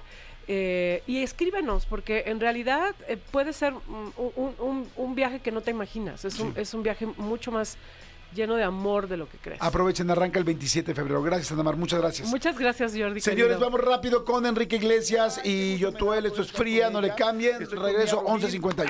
[0.51, 4.13] eh, y escríbenos, porque en realidad eh, puede ser un,
[4.59, 6.25] un- un viaje que no te imaginas.
[6.25, 7.77] Es, un, es un viaje mucho más
[8.35, 9.61] lleno de amor de lo que crees.
[9.63, 11.23] Aprovechen, arranca el 27 de febrero.
[11.23, 12.29] Gracias, Anamar, muchas gracias.
[12.29, 13.21] Muchas gracias, Jordi.
[13.21, 13.61] Señores, querido.
[13.61, 16.27] vamos rápido con Enrique Iglesias y Yotuel.
[16.27, 17.59] Esto es fría, no le cambien.
[17.71, 18.89] Regreso 11.58.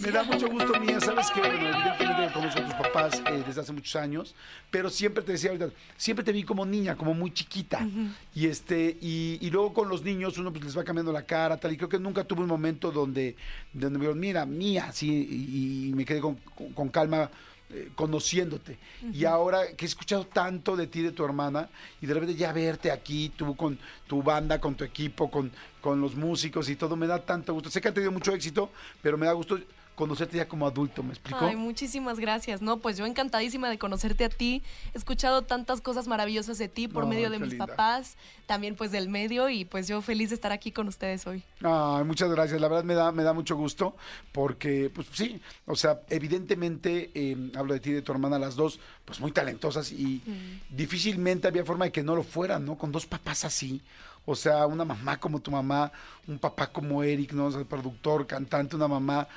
[0.00, 1.00] Me da mucho gusto, Mía.
[1.00, 4.34] Sabes que, bueno, evidentemente conozco a tus papás eh, desde hace muchos años,
[4.70, 7.86] pero siempre te decía ahorita, siempre te vi como niña, como muy chiquita.
[8.34, 11.56] Y este, y, y luego con los niños uno pues, les va cambiando la cara,
[11.58, 11.72] tal.
[11.72, 13.36] Y creo que nunca tuve un momento donde,
[13.72, 17.30] donde me dijeron, mira, Mía, sí, y, y me quedé con, con- con calma.
[17.74, 18.78] Eh, conociéndote.
[19.12, 21.68] Y ahora que he escuchado tanto de ti de tu hermana
[22.00, 25.50] y de repente ya verte aquí tú con tu banda con tu equipo con,
[25.80, 27.70] con los músicos y todo me da tanto gusto.
[27.70, 28.70] Sé que ha tenido mucho éxito
[29.02, 29.58] pero me da gusto
[29.94, 31.38] conocerte ya como adulto, ¿me explico?
[31.40, 32.62] Ay, muchísimas gracias.
[32.62, 34.62] No, pues yo encantadísima de conocerte a ti.
[34.94, 37.66] He escuchado tantas cosas maravillosas de ti por medio de mis linda.
[37.66, 38.16] papás,
[38.46, 41.42] también pues del medio y pues yo feliz de estar aquí con ustedes hoy.
[41.62, 42.60] Ay, muchas gracias.
[42.60, 43.96] La verdad me da, me da mucho gusto
[44.32, 48.56] porque, pues sí, o sea, evidentemente eh, hablo de ti y de tu hermana, las
[48.56, 50.22] dos, pues muy talentosas y
[50.70, 52.76] difícilmente había forma de que no lo fueran, ¿no?
[52.76, 53.80] Con dos papás así.
[54.26, 55.92] O sea, una mamá como tu mamá,
[56.26, 57.46] un papá como Eric, ¿no?
[57.46, 59.28] O sea, productor, cantante, una mamá.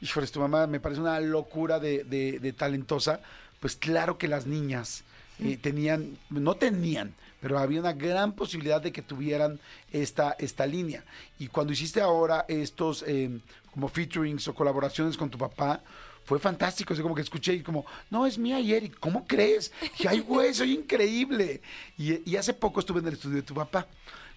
[0.00, 3.20] Híjole, tu mamá me parece una locura de, de- de talentosa.
[3.60, 5.04] Pues claro que las niñas
[5.38, 9.60] eh, tenían, no tenían, pero había una gran posibilidad de que tuvieran
[9.92, 11.04] esta, esta línea.
[11.38, 13.38] Y cuando hiciste ahora estos eh,
[13.72, 15.82] como featurings o colaboraciones con tu papá,
[16.24, 16.94] fue fantástico.
[16.94, 19.72] Así como que escuché y como, no, es mía y Eric, ¿cómo crees?
[19.98, 21.60] Y ay, güey, soy increíble.
[21.98, 23.86] Y, y hace poco estuve en el estudio de tu papá.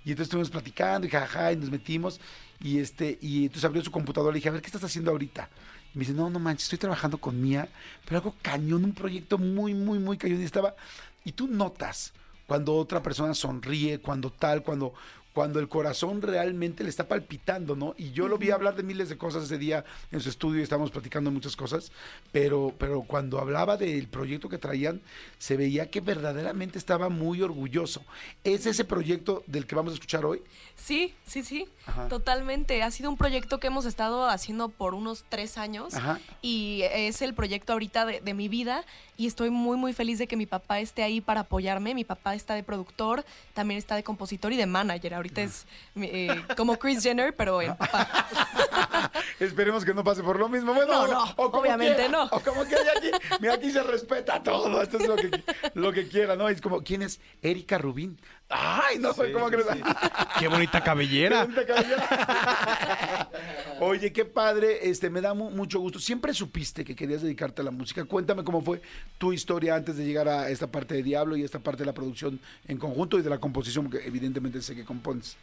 [0.05, 2.19] Y entonces estuvimos platicando y jajaja, y nos metimos.
[2.59, 5.49] Y este, y entonces abrió su computadora y dije, a ver, ¿qué estás haciendo ahorita?
[5.93, 7.67] Y me dice, no, no manches, estoy trabajando con Mía,
[8.05, 10.41] pero algo cañón, un proyecto muy, muy, muy cañón.
[10.41, 10.75] Y estaba,
[11.23, 12.13] y tú notas
[12.47, 14.93] cuando otra persona sonríe, cuando tal, cuando,
[15.33, 17.95] cuando el corazón realmente le está palpitando, ¿no?
[17.97, 20.63] Y yo lo vi hablar de miles de cosas ese día en su estudio y
[20.63, 21.91] estábamos platicando muchas cosas,
[22.31, 25.01] pero, pero cuando hablaba del proyecto que traían,
[25.39, 28.03] se veía que verdaderamente estaba muy orgulloso.
[28.43, 30.41] ¿Es ese proyecto del que vamos a escuchar hoy?
[30.75, 32.07] Sí, sí, sí, Ajá.
[32.07, 32.83] totalmente.
[32.83, 36.19] Ha sido un proyecto que hemos estado haciendo por unos tres años Ajá.
[36.41, 38.85] y es el proyecto ahorita de, de mi vida
[39.17, 41.95] y estoy muy, muy feliz de que mi papá esté ahí para apoyarme.
[41.95, 45.13] Mi papá está de productor, también está de compositor y de manager.
[45.23, 45.65] Ahorita es
[45.95, 48.27] eh, como Chris Jenner, pero en papá.
[49.39, 50.73] Esperemos que no pase por lo mismo.
[50.73, 52.23] Bueno, No, no, o como obviamente quiera, no.
[52.25, 53.09] O como que aquí,
[53.39, 54.81] mira, aquí se respeta todo.
[54.81, 55.43] Esto es lo que,
[55.75, 56.49] lo que quiera, ¿no?
[56.49, 58.19] Es como, ¿quién es Erika Rubín?
[58.55, 59.65] Ay, no sé cómo crees.
[60.39, 61.47] Qué bonita cabellera.
[61.47, 63.29] Qué bonita cabellera.
[63.79, 65.99] Oye, qué padre, este, me da mu- mucho gusto.
[65.99, 68.05] Siempre supiste que querías dedicarte a la música.
[68.05, 68.81] Cuéntame cómo fue
[69.17, 71.93] tu historia antes de llegar a esta parte de Diablo y esta parte de la
[71.93, 75.35] producción en conjunto y de la composición, que evidentemente sé que compones.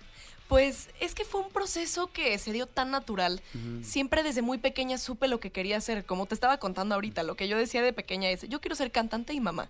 [0.51, 3.41] Pues es que fue un proceso que se dio tan natural.
[3.83, 6.05] Siempre desde muy pequeña supe lo que quería hacer.
[6.05, 8.91] Como te estaba contando ahorita, lo que yo decía de pequeña es, yo quiero ser
[8.91, 9.69] cantante y mamá.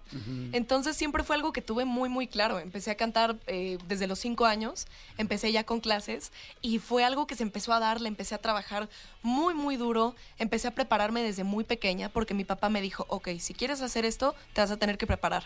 [0.52, 2.58] Entonces siempre fue algo que tuve muy, muy claro.
[2.58, 4.86] Empecé a cantar eh, desde los cinco años,
[5.18, 8.38] empecé ya con clases y fue algo que se empezó a dar, le empecé a
[8.38, 8.88] trabajar
[9.22, 10.14] muy, muy duro.
[10.38, 14.06] Empecé a prepararme desde muy pequeña porque mi papá me dijo, ok, si quieres hacer
[14.06, 15.44] esto, te vas a tener que preparar.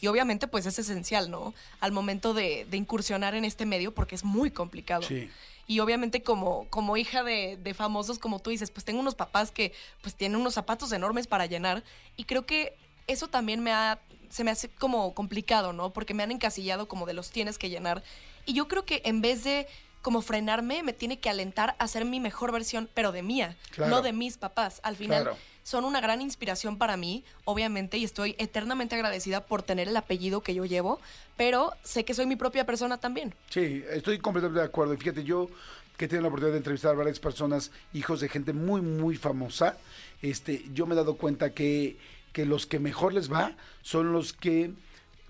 [0.00, 1.54] Y obviamente pues es esencial, ¿no?
[1.80, 5.02] Al momento de, de incursionar en este medio porque es muy complicado.
[5.02, 5.30] Sí.
[5.68, 9.50] Y obviamente como, como hija de, de famosos, como tú dices, pues tengo unos papás
[9.50, 9.72] que
[10.02, 11.82] pues tienen unos zapatos enormes para llenar.
[12.16, 12.76] Y creo que
[13.08, 13.98] eso también me ha,
[14.30, 15.92] se me hace como complicado, ¿no?
[15.92, 18.04] Porque me han encasillado como de los tienes que llenar.
[18.44, 19.66] Y yo creo que en vez de
[20.02, 23.90] como frenarme, me tiene que alentar a ser mi mejor versión, pero de mía, Claro.
[23.90, 24.78] no de mis papás.
[24.84, 25.38] Al final, Claro.
[25.66, 30.40] Son una gran inspiración para mí, obviamente, y estoy eternamente agradecida por tener el apellido
[30.40, 31.00] que yo llevo,
[31.36, 33.34] pero sé que soy mi propia persona también.
[33.50, 34.94] Sí, estoy completamente de acuerdo.
[34.94, 35.48] Y fíjate, yo
[35.96, 39.76] que tengo la oportunidad de entrevistar a varias personas, hijos de gente muy, muy famosa,
[40.22, 41.96] este, yo me he dado cuenta que,
[42.32, 44.70] que los que mejor les va son los que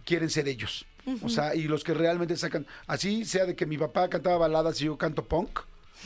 [0.04, 0.84] quieren ser ellos.
[1.22, 4.82] O sea, y los que realmente sacan, así sea de que mi papá cantaba baladas
[4.82, 5.60] y yo canto punk,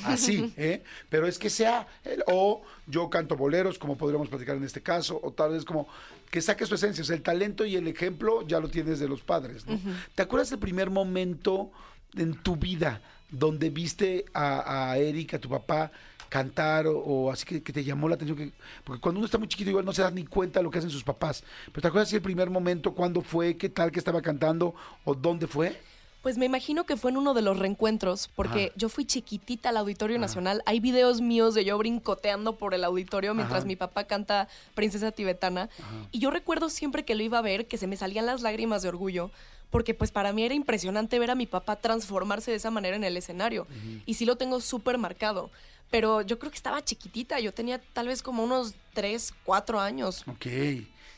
[0.05, 0.83] así, ¿eh?
[1.09, 5.21] Pero es que sea, él, o yo canto boleros, como podríamos platicar en este caso,
[5.23, 5.89] o tal vez como
[6.31, 9.09] que saque su esencia, o sea, el talento y el ejemplo ya lo tienes de
[9.09, 9.79] los padres, ¿no?
[10.15, 11.71] ¿Te acuerdas del primer momento
[12.15, 15.91] en tu vida donde viste a, a Eric, a tu papá,
[16.29, 18.39] cantar o, o así que, que te llamó la atención?
[18.39, 18.53] Que,
[18.85, 20.79] porque cuando uno está muy chiquito igual no se da ni cuenta de lo que
[20.79, 21.43] hacen sus papás.
[21.67, 24.75] Pero ¿te acuerdas si el primer momento, cuándo fue, qué tal que estaba cantando
[25.05, 25.81] o dónde fue?
[26.23, 28.75] Pues me imagino que fue en uno de los reencuentros, porque Ajá.
[28.77, 30.63] yo fui chiquitita al Auditorio Nacional.
[30.67, 33.67] Hay videos míos de yo brincoteando por el auditorio mientras Ajá.
[33.67, 35.71] mi papá canta Princesa Tibetana.
[36.11, 38.83] Y yo recuerdo siempre que lo iba a ver, que se me salían las lágrimas
[38.83, 39.31] de orgullo,
[39.71, 43.05] porque pues para mí era impresionante ver a mi papá transformarse de esa manera en
[43.05, 43.67] el escenario.
[44.05, 45.51] Y sí lo tengo súper marcado.
[45.91, 50.23] Pero yo creo que estaba chiquitita, yo tenía tal vez como unos 3, 4 años.
[50.29, 50.47] Ok.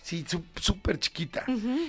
[0.02, 0.24] Sí,
[0.60, 1.44] súper chiquita.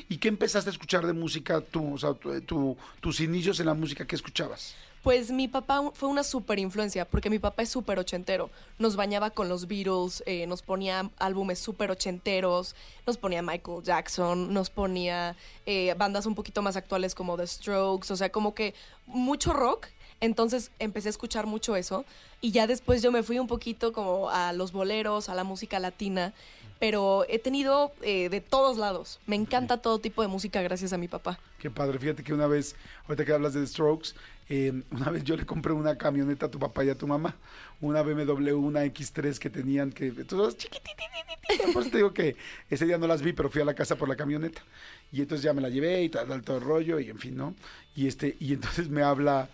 [0.07, 1.95] ¿Y qué empezaste a escuchar de música tú?
[1.95, 4.75] O sea, tu- tu- tus inicios en la música, ¿qué escuchabas?
[5.01, 8.49] Pues mi papá fue una súper influencia, porque mi papá es súper ochentero.
[8.79, 12.73] Nos bañaba con los Beatles, eh, nos ponía álbumes súper ochenteros,
[13.05, 15.35] nos ponía Michael Jackson, nos ponía
[15.65, 18.73] eh, bandas un poquito más actuales como The Strokes, o sea, como que
[19.07, 19.87] mucho rock.
[20.21, 22.05] Entonces empecé a escuchar mucho eso
[22.39, 25.79] y ya después yo me fui un poquito como a los boleros, a la música
[25.79, 26.31] latina,
[26.79, 29.19] pero he tenido eh, de todos lados.
[29.25, 31.39] Me encanta todo tipo de música gracias a mi papá.
[31.59, 31.99] Qué padre.
[31.99, 32.75] Fíjate que una vez,
[33.07, 34.09] ahorita que hablas de The Strokes,
[34.49, 37.35] eh, una vez yo le compré una camioneta a tu papá y a tu mamá.
[37.81, 40.07] Una BMW, una X3 que tenían que...
[40.07, 41.89] Entonces, chiquititititita.
[41.89, 42.35] Te digo que
[42.69, 44.61] ese día no las vi, pero fui a la casa por la camioneta.
[45.11, 47.35] Y entonces ya me la llevé y tal, tal, todo el rollo y en fin,
[47.35, 47.55] ¿no?
[47.95, 49.49] Y, este, y entonces me habla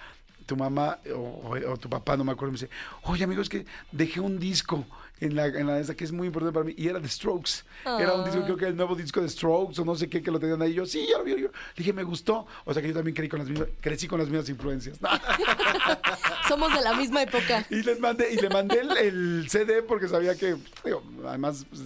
[0.50, 2.70] tu mamá o, o- o tu papá, no me acuerdo, me dice,
[3.04, 4.84] oye amigo, es que dejé un disco
[5.22, 7.64] en la, en la esa que es muy importante para mí, y era The Strokes.
[7.86, 8.46] Era un disco, Ah.
[8.46, 10.74] creo que el nuevo disco de Strokes, o no sé qué, que lo tenían ahí.
[10.74, 11.40] Yo, sí, ya lo vi.
[11.42, 11.50] Yo.
[11.76, 12.48] Dije, me gustó.
[12.66, 14.98] O sea que yo también creí con las mismas, crecí con las mismas influencias.
[16.48, 17.66] Somos de la misma época.
[17.70, 21.84] y les mandé, y le mandé el, el CD porque sabía que, digo, además, pues,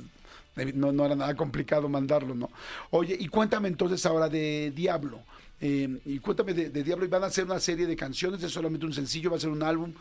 [0.76, 2.50] no, no era nada complicado mandarlo, ¿no?
[2.92, 5.20] Oye, y cuéntame entonces ahora de Diablo.
[5.66, 8.44] Eh, y cuéntame de, de Diablo, ¿y van a hacer una serie de canciones?
[8.44, 9.32] ¿Es solamente un sencillo?
[9.32, 9.94] ¿Va a ser un álbum?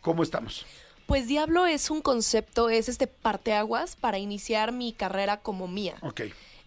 [0.00, 0.64] ¿Cómo estamos?
[1.06, 5.96] Pues Diablo es un concepto, es este parteaguas para iniciar mi carrera como mía.
[6.02, 6.20] Ok.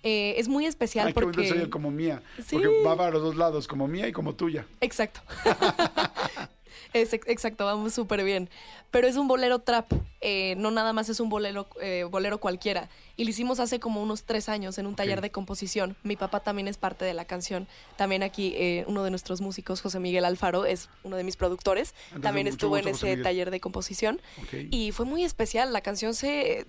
[0.03, 1.69] Eh, es muy especial Ay, qué porque...
[1.69, 2.23] como mía.
[2.45, 2.57] Sí.
[2.57, 4.65] Porque va para los dos lados, como mía y como tuya.
[4.81, 5.21] Exacto.
[6.93, 8.49] Es ex- exacto, vamos súper bien.
[8.91, 12.89] Pero es un bolero trap, eh, no nada más es un bolero, eh, bolero cualquiera.
[13.15, 15.95] Y lo hicimos hace como unos tres años en un taller de composición.
[16.03, 17.67] Mi papá también es parte de la canción.
[17.95, 21.93] También aquí eh, uno de nuestros músicos, José Miguel Alfaro, es uno de mis productores.
[22.05, 24.19] Entonces, también estuvo en gusto, ese taller de composición.
[24.71, 25.71] Y fue muy especial.
[25.71, 26.65] La canción se.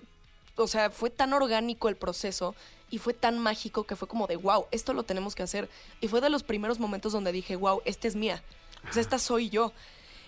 [0.55, 2.55] O sea, fue tan orgánico el proceso
[2.91, 5.67] y fue tan mágico que fue como de wow, esto lo tenemos que hacer.
[5.99, 8.41] Y fue de los primeros momentos donde dije, wow, esta es mía.
[8.89, 9.73] O sea, esta soy yo.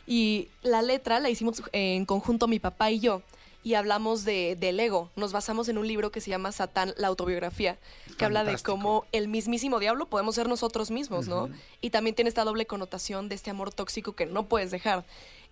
[0.07, 3.21] Y la letra la hicimos en conjunto mi papá y yo.
[3.63, 5.09] Y hablamos de, del ego.
[5.15, 7.79] Nos basamos en un libro que se llama Satán, la autobiografía,
[8.17, 11.49] que habla de cómo el mismísimo diablo podemos ser nosotros mismos, ¿no?
[11.81, 15.03] Y también tiene esta doble connotación de este amor tóxico que no puedes dejar.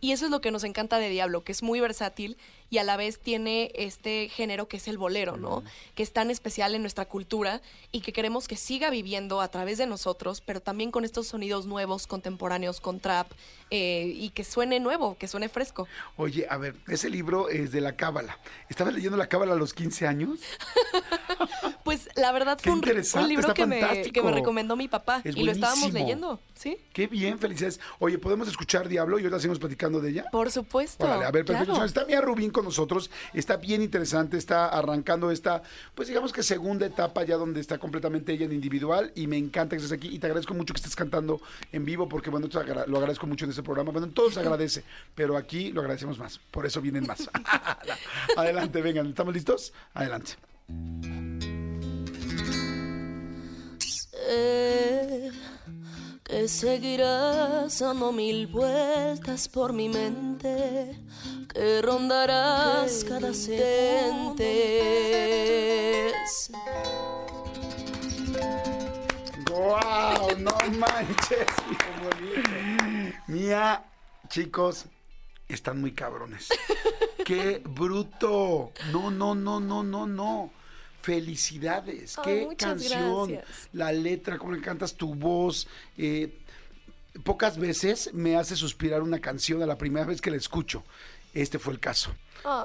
[0.03, 2.35] Y eso es lo que nos encanta de Diablo, que es muy versátil
[2.69, 5.63] y a la vez tiene este género que es el bolero, ¿no?
[5.95, 7.61] Que es tan especial en nuestra cultura
[7.93, 11.67] y que queremos que siga viviendo a través de nosotros, pero también con estos sonidos
[11.67, 13.31] nuevos, contemporáneos, con trap,
[13.69, 15.87] eh, y que suene nuevo, que suene fresco.
[16.17, 18.39] Oye, a ver, ese libro es de la Cábala.
[18.69, 20.39] ¿Estabas leyendo la Cábala a los 15 años?
[21.83, 22.81] Pues la verdad fue un,
[23.27, 26.77] libro que me, que me recomendó mi papá Es y lo estábamos leyendo, ¿sí?
[26.93, 27.79] Qué bien, felicidades.
[27.99, 30.25] Oye, ¿podemos escuchar Diablo y ahora seguimos platicando de ella?
[30.31, 31.03] Por supuesto.
[31.05, 31.71] Órale, a ver, perfecto.
[31.73, 31.85] claro.
[31.85, 35.63] Está Mía Rubín con nosotros, está bien interesante, está arrancando esta,
[35.95, 39.75] pues digamos que segunda etapa ya donde está completamente ella en individual y me encanta
[39.75, 41.41] que estés aquí y te agradezco mucho que estés cantando
[41.71, 43.91] en vivo porque bueno, te agra- lo agradezco mucho en este programa.
[43.91, 44.83] Bueno, en todos se agradece,
[45.15, 47.29] pero aquí lo agradecemos más, por eso vienen más.
[48.37, 49.73] Adelante, vengan, ¿estamos listos?
[49.93, 50.33] Adelante.
[56.23, 60.97] Que seguirás dando mil vueltas por mi mente,
[61.53, 64.43] que rondarás cada instante.
[69.49, 70.37] ¡Wow!
[70.39, 71.47] ¡No manches!
[73.27, 73.83] Mía,
[74.29, 74.85] chicos,
[75.49, 76.47] están muy cabrones.
[77.25, 78.71] ¡Qué bruto!
[78.93, 80.51] No, no, no, no, no, no.
[81.03, 82.15] Felicidades.
[82.23, 83.29] ¡Qué canción!
[83.29, 83.69] gracias.
[83.73, 85.67] La letra, cómo le cantas tu voz.
[85.97, 86.39] eh,
[87.23, 90.83] pocas veces me hace suspirar una canción a la primera vez que la escucho.
[91.33, 92.13] Este fue el caso.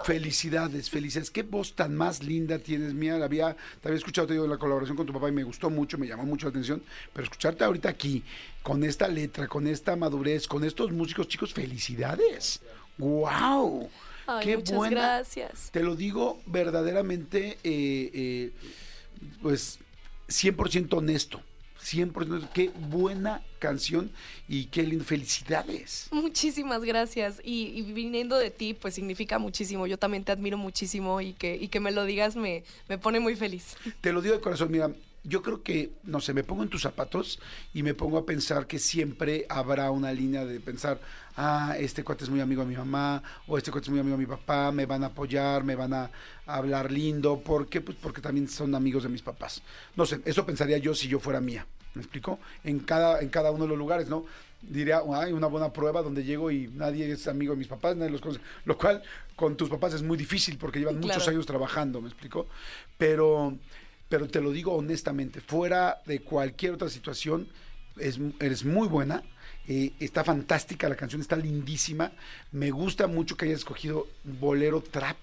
[0.05, 1.31] Felicidades, felicidades.
[1.31, 3.17] Qué voz tan más linda tienes, mía.
[3.17, 5.71] La había, te había escuchado, te digo, la colaboración con tu papá y me gustó
[5.71, 6.83] mucho, me llamó mucho la atención.
[7.13, 8.23] Pero escucharte ahorita aquí,
[8.63, 12.61] con esta letra, con esta madurez, con estos músicos, chicos, felicidades.
[12.99, 13.89] ¡Wow!
[14.31, 14.97] Ay, Qué muchas buena.
[15.01, 15.71] gracias.
[15.73, 18.53] Te lo digo verdaderamente, eh, eh,
[19.41, 19.79] pues
[20.29, 21.41] 100% honesto.
[21.83, 22.49] 100% honesto.
[22.53, 24.11] Qué buena canción
[24.47, 25.03] y qué lindo.
[25.05, 26.09] Felicidades.
[26.11, 27.41] Muchísimas gracias.
[27.43, 29.87] Y, y viniendo de ti, pues significa muchísimo.
[29.87, 33.21] Yo también te admiro muchísimo y que, y que me lo digas me, me pone
[33.21, 33.77] muy feliz.
[34.03, 34.91] Te lo digo de corazón, mira,
[35.29, 37.39] yo creo que, no sé, me pongo en tus zapatos
[37.75, 41.01] y me pongo a pensar que siempre habrá una línea de pensar,
[41.37, 44.17] ah, este cuate es muy amigo de mi mamá, o este cuate es muy amigo
[44.17, 46.11] de mi papá, me van a apoyar, me van a
[46.47, 47.81] hablar lindo, ¿por qué?
[47.81, 49.63] Pues porque también son amigos de mis papás.
[49.97, 52.39] No sé, eso pensaría yo si yo fuera mía, ¿me explico?
[52.65, 54.25] En cada, en cada uno de los lugares, ¿no?
[54.61, 58.11] Diría, hay una buena prueba donde llego y nadie es amigo de mis papás, nadie
[58.11, 58.41] los conoce.
[58.65, 59.03] Lo cual
[59.37, 62.49] con tus papás es muy difícil porque llevan muchos años trabajando, ¿me explico?
[62.97, 63.57] Pero,
[64.09, 67.49] pero te lo digo honestamente, fuera de cualquier otra situación,
[67.99, 69.23] es, eres muy buena.
[69.71, 72.13] eh, está fantástica la canción, está lindísima.
[72.53, 75.19] Me gusta mucho que hayas escogido bolero trap.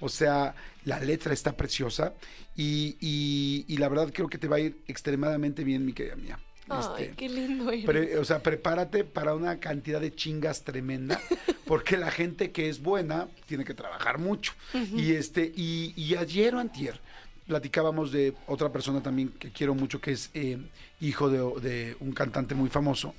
[0.00, 0.54] O sea,
[0.84, 2.12] la letra está preciosa
[2.56, 6.16] y, y- y la verdad creo que te va a ir extremadamente bien, mi querida
[6.16, 6.38] mía.
[6.68, 7.86] Ay, Este, qué lindo eres.
[7.86, 11.20] Pre- o sea, prepárate para una cantidad de chingas tremenda,
[11.64, 14.52] porque la gente que es buena tiene que trabajar mucho.
[14.96, 17.00] Y este, y, y ayer o antier
[17.46, 20.58] platicábamos de otra persona también que quiero mucho, que es eh,
[21.00, 23.14] hijo de, un cantante muy famoso,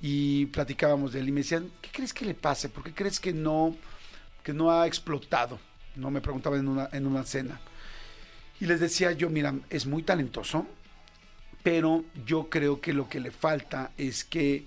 [0.00, 2.68] y platicábamos de él y me decían, ¿qué crees que le pase?
[2.68, 3.76] ¿Por qué crees que no,
[4.42, 5.58] que no ha explotado?
[5.96, 7.60] No me preguntaban en una, en una cena.
[8.60, 10.66] Y les decía yo, mira, es muy talentoso,
[11.62, 14.64] pero yo creo que lo que le falta es que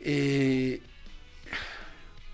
[0.00, 0.82] eh,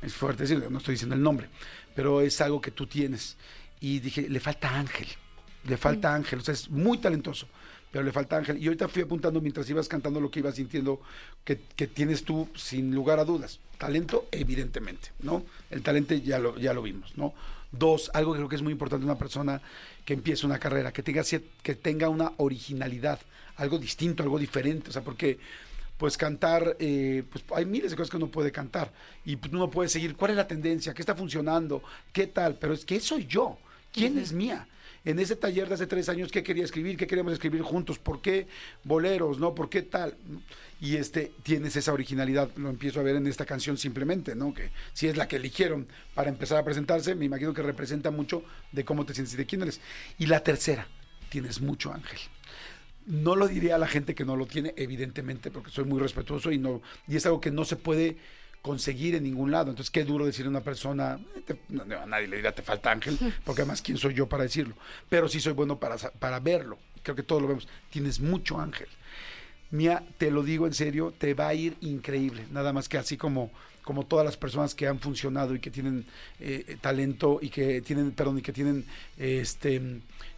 [0.02, 1.48] es fuerte decirlo, no estoy diciendo el nombre,
[1.94, 3.36] pero es algo que tú tienes.
[3.80, 5.08] Y dije, le falta ángel,
[5.68, 7.46] le falta ángel, o sea, es muy talentoso,
[7.90, 8.58] pero le falta ángel.
[8.58, 11.00] Y ahorita fui apuntando mientras ibas cantando lo que ibas sintiendo
[11.44, 13.60] que, que tienes tú, sin lugar a dudas.
[13.76, 15.44] Talento, evidentemente, ¿no?
[15.70, 17.34] El talento ya lo, ya lo vimos, ¿no?
[17.70, 19.60] Dos, algo que creo que es muy importante una persona
[20.04, 21.22] que empiece una carrera, que tenga,
[21.62, 23.20] que tenga una originalidad,
[23.56, 25.38] algo distinto, algo diferente, o sea, porque
[25.98, 28.92] pues cantar, eh, pues hay miles de cosas que uno puede cantar
[29.24, 32.72] y pues, uno puede seguir cuál es la tendencia, qué está funcionando, qué tal, pero
[32.72, 33.58] es que soy yo,
[33.92, 34.66] quién es mía.
[35.04, 36.96] En ese taller de hace tres años, ¿qué quería escribir?
[36.96, 37.98] ¿Qué queríamos escribir juntos?
[37.98, 38.46] ¿Por qué
[38.84, 39.38] boleros?
[39.38, 39.54] ¿No?
[39.54, 40.16] ¿Por qué tal?
[40.80, 44.52] Y este, tienes esa originalidad, lo empiezo a ver en esta canción simplemente, ¿no?
[44.52, 48.42] Que si es la que eligieron para empezar a presentarse, me imagino que representa mucho
[48.72, 49.80] de cómo te sientes y de quién eres.
[50.18, 50.86] Y la tercera,
[51.28, 52.18] tienes mucho ángel.
[53.06, 56.52] No lo diría a la gente que no lo tiene, evidentemente, porque soy muy respetuoso
[56.52, 58.18] y no y es algo que no se puede
[58.68, 59.70] conseguir en ningún lado.
[59.70, 62.60] Entonces, qué duro decirle a una persona, eh, te- no, a nadie le dirá te
[62.62, 64.74] falta ángel, porque además, ¿quién soy yo para decirlo?
[65.08, 66.78] Pero sí soy bueno para, para verlo.
[67.02, 67.66] Creo que todos lo vemos.
[67.90, 68.88] Tienes mucho ángel.
[69.70, 72.44] Mía, te lo digo en serio, te va a ir increíble.
[72.52, 73.50] Nada más que así como,
[73.84, 76.04] como todas las personas que han funcionado y que tienen
[76.40, 78.84] eh, talento y que tienen, perdón, y que tienen,
[79.16, 79.80] este,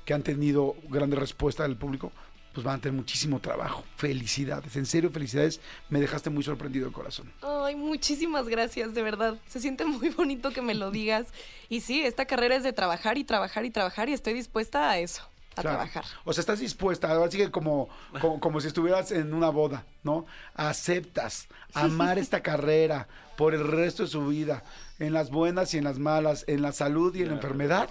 [0.05, 2.12] que han tenido grande respuesta del público,
[2.53, 3.84] pues van a tener muchísimo trabajo.
[3.96, 5.61] Felicidades, en serio, felicidades.
[5.88, 7.32] Me dejaste muy sorprendido de corazón.
[7.42, 9.36] Ay, muchísimas gracias, de verdad.
[9.48, 11.28] Se siente muy bonito que me lo digas.
[11.68, 14.98] Y sí, esta carrera es de trabajar y trabajar y trabajar y estoy dispuesta a
[14.98, 15.22] eso,
[15.57, 15.76] a Claro.
[15.78, 16.05] trabajar.
[16.24, 17.88] O sea, estás dispuesta, ahora sí que como,
[18.20, 20.26] como, como si estuvieras en una boda, ¿no?
[20.55, 24.64] Aceptas amar esta carrera por el resto de su vida,
[24.98, 27.88] en las buenas y en las malas, en la salud y en la enfermedad.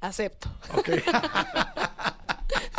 [0.00, 0.50] Acepto.
[0.74, 0.90] Ok.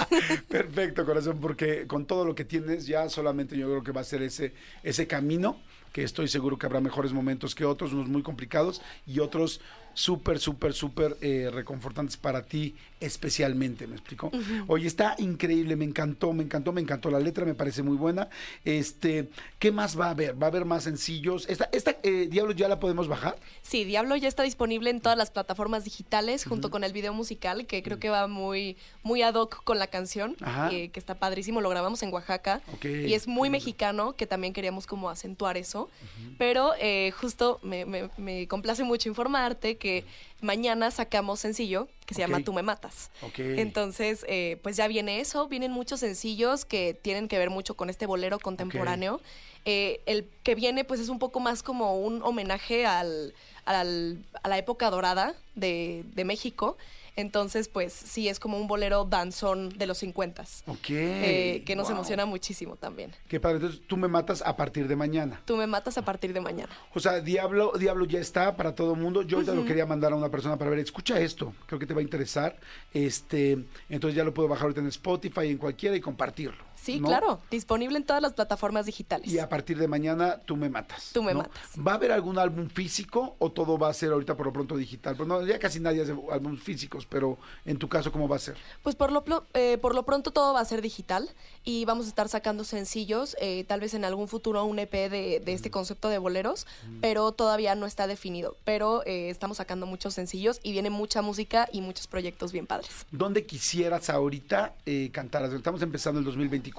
[0.49, 4.05] Perfecto, corazón, porque con todo lo que tienes ya solamente yo creo que va a
[4.05, 4.53] ser ese,
[4.83, 5.59] ese camino,
[5.91, 9.61] que estoy seguro que habrá mejores momentos que otros, unos muy complicados y otros
[9.95, 14.31] súper, súper, súper eh, reconfortantes para ti especialmente, ¿me explico?
[14.67, 18.29] Oye, está increíble, me encantó, me encantó, me encantó la letra, me parece muy buena.
[18.63, 19.29] Este,
[19.59, 20.41] ¿qué más va a haber?
[20.41, 21.47] ¿Va a haber más sencillos?
[21.47, 23.37] ¿Esta, esta eh, Diablo ya la podemos bajar?
[23.61, 27.65] Sí, Diablo ya está disponible en todas las plataformas digitales junto con el video musical
[27.67, 30.71] que creo que va muy, muy ad hoc con la canción, Ajá.
[30.71, 31.61] eh, que está padrísimo.
[31.61, 35.89] Lo grabamos en Oaxaca Ok, y es muy mexicano, que también queríamos como acentuar eso.
[36.37, 40.03] Pero eh, justo me, me- me complace mucho informarte porque
[40.41, 42.37] mañana sacamos sencillo que se llama.
[42.43, 43.11] Tú me matas.
[43.59, 47.89] Entonces, eh, pues ya viene eso, vienen muchos sencillos que tienen que ver mucho con
[47.89, 49.21] este bolero contemporáneo.
[49.65, 53.33] Eh, el que viene, pues es un poco más como un homenaje al,
[53.65, 56.77] al- a la época dorada de, de México.
[57.17, 60.89] Entonces, pues sí, es como un bolero danzón de los 50 Ok.
[60.89, 61.95] eh, que nos Wow.
[61.97, 63.11] emociona muchísimo también.
[63.27, 63.57] Qué padre.
[63.57, 65.41] Entonces tú me matas a partir de mañana.
[65.45, 66.69] Tú me matas a partir de mañana.
[66.93, 69.21] O sea, Diablo, Diablo ya está para todo el mundo.
[69.21, 71.93] Yo ahorita lo quería mandar a una persona para ver, escucha esto, creo que te
[71.93, 72.57] va a interesar.
[72.93, 73.57] Este,
[73.89, 76.63] entonces ya lo puedo bajar ahorita en Spotify, en cualquiera y compartirlo.
[76.85, 77.07] Sí, ¿no?
[77.07, 79.31] claro, disponible en todas las plataformas digitales.
[79.31, 81.09] Y a partir de mañana tú me matas.
[81.13, 81.39] Tú me ¿no?
[81.39, 81.71] matas.
[81.75, 84.77] ¿Va a haber algún álbum físico o todo va a ser ahorita por lo pronto
[84.77, 85.15] digital?
[85.15, 88.39] Pues no, ya casi nadie hace álbumes físicos, pero en tu caso, ¿cómo va a
[88.39, 88.55] ser?
[88.83, 89.23] Pues por lo,
[89.53, 91.29] eh, por lo pronto todo va a ser digital
[91.63, 95.41] y vamos a estar sacando sencillos, eh, tal vez en algún futuro un EP de,
[95.43, 96.67] de este concepto de boleros,
[97.01, 98.55] pero todavía no está definido.
[98.63, 103.05] Pero eh, estamos sacando muchos sencillos y viene mucha música y muchos proyectos bien padres.
[103.11, 105.45] ¿Dónde quisieras ahorita eh, cantar?
[105.45, 106.74] Estamos empezando el 2024.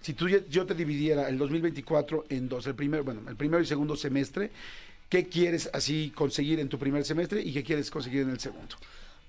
[0.00, 3.66] Si tú, yo te dividiera el 2024 en dos, el primero, bueno, el primero y
[3.66, 4.50] segundo semestre,
[5.08, 8.76] ¿qué quieres así conseguir en tu primer semestre y qué quieres conseguir en el segundo?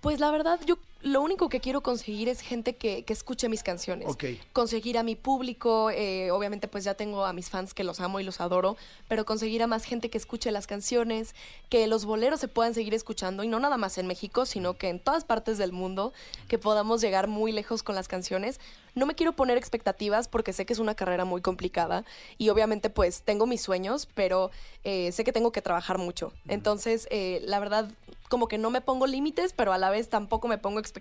[0.02, 3.62] Pues la verdad, yo lo único que quiero conseguir es gente que, que escuche mis
[3.62, 4.08] canciones.
[4.10, 4.24] Ok.
[4.54, 8.20] Conseguir a mi público, eh, obviamente pues ya tengo a mis fans que los amo
[8.20, 8.76] y los adoro,
[9.08, 11.36] pero conseguir a más gente que escuche las canciones,
[11.70, 14.90] que los boleros se puedan seguir escuchando y no nada más en México, sino que
[14.90, 16.12] en todas partes del mundo,
[16.48, 18.60] que podamos llegar muy lejos con las canciones.
[18.96, 22.04] No me quiero poner expectativas porque sé que es una carrera muy complicada
[22.40, 24.50] y obviamente pues tengo mis sueños, pero
[24.84, 26.34] eh, sé que tengo que trabajar mucho.
[26.48, 27.92] Entonces, eh, la verdad,
[28.30, 30.95] como que no me pongo límites, pero a la vez tampoco me pongo expectativas.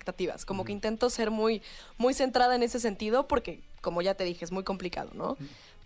[0.45, 1.62] Como que intento ser muy,
[1.99, 5.36] muy centrada en ese sentido porque, como ya te dije, es muy complicado, ¿no?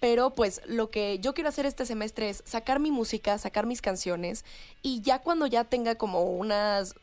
[0.00, 3.82] Pero pues lo que yo quiero hacer este semestre es sacar mi música, sacar mis
[3.82, 4.44] canciones
[4.80, 6.94] y ya cuando ya tenga como unas,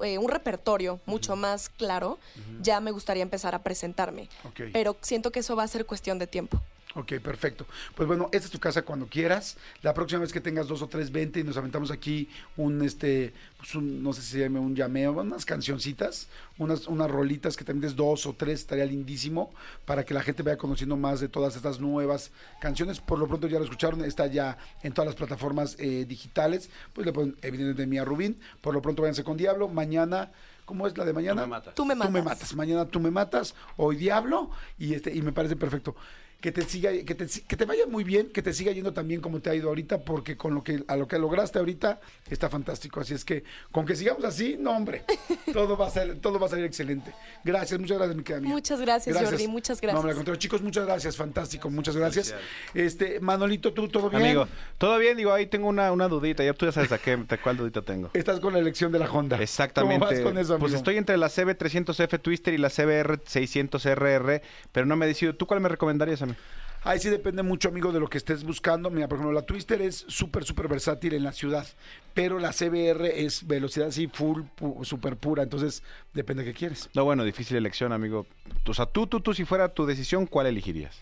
[0.00, 2.18] eh, un repertorio mucho más claro,
[2.62, 4.28] ya me gustaría empezar a presentarme.
[4.72, 6.60] Pero siento que eso va a ser cuestión de tiempo.
[6.96, 7.66] Ok, perfecto.
[7.96, 9.56] Pues bueno, esta es tu casa cuando quieras.
[9.82, 13.32] La próxima vez que tengas dos o tres, vente y nos aventamos aquí un, este,
[13.58, 17.64] pues un, no sé si se llame un llameo, unas cancioncitas, unas, unas rolitas que
[17.64, 19.52] también des dos o tres, estaría lindísimo
[19.86, 22.30] para que la gente vaya conociendo más de todas estas nuevas
[22.60, 23.00] canciones.
[23.00, 26.70] Por lo pronto ya lo escucharon, está ya en todas las plataformas eh, digitales.
[26.92, 28.38] Pues le ponen evidentemente Mía Rubín.
[28.60, 29.66] Por lo pronto váyanse con Diablo.
[29.66, 30.30] Mañana,
[30.64, 31.42] ¿cómo es la de mañana?
[31.42, 31.74] me matas.
[31.74, 32.24] Tú me Tú me matas.
[32.24, 32.54] matas.
[32.54, 35.96] Mañana tú me matas, hoy Diablo, y este, y me parece perfecto.
[36.44, 39.22] Que te siga, que te, que te vaya muy bien, que te siga yendo también
[39.22, 42.50] como te ha ido ahorita, porque con lo que, a lo que lograste ahorita está
[42.50, 43.00] fantástico.
[43.00, 45.04] Así es que, con que sigamos así, no hombre,
[45.54, 47.14] todo va a ser, todo va a salir excelente.
[47.44, 48.50] Gracias, muchas gracias, mi querida mía.
[48.50, 50.16] Muchas gracias, Jordi, muchas No, hombre, gracias.
[50.16, 52.34] contrario, chicos, muchas gracias, fantástico, muchas gracias.
[52.74, 54.22] Este, Manolito, ¿tú todo bien?
[54.24, 57.12] Amigo, todo bien, digo, ahí tengo una, una dudita, ya tú ya sabes a qué,
[57.12, 58.10] a cuál dudita tengo.
[58.12, 59.38] Estás con la elección de la Honda.
[59.40, 59.98] Exactamente.
[59.98, 60.66] ¿Cómo vas con eso, amigo?
[60.66, 64.42] pues estoy entre la CB300F Twister y la CBR600RR,
[64.72, 65.34] pero no me decido.
[65.34, 66.33] ¿Tú cuál me recomendarías a mí?
[66.86, 68.90] Ahí sí depende mucho, amigo, de lo que estés buscando.
[68.90, 71.66] Mira, por ejemplo, la Twister es súper, súper versátil en la ciudad,
[72.12, 75.42] pero la CBR es velocidad así full, pu- súper pura.
[75.42, 75.82] Entonces,
[76.12, 76.90] depende de qué quieres.
[76.94, 78.26] No, bueno, difícil elección, amigo.
[78.66, 80.98] O sea, tú, tú, tú, si fuera tu decisión, ¿cuál elegirías?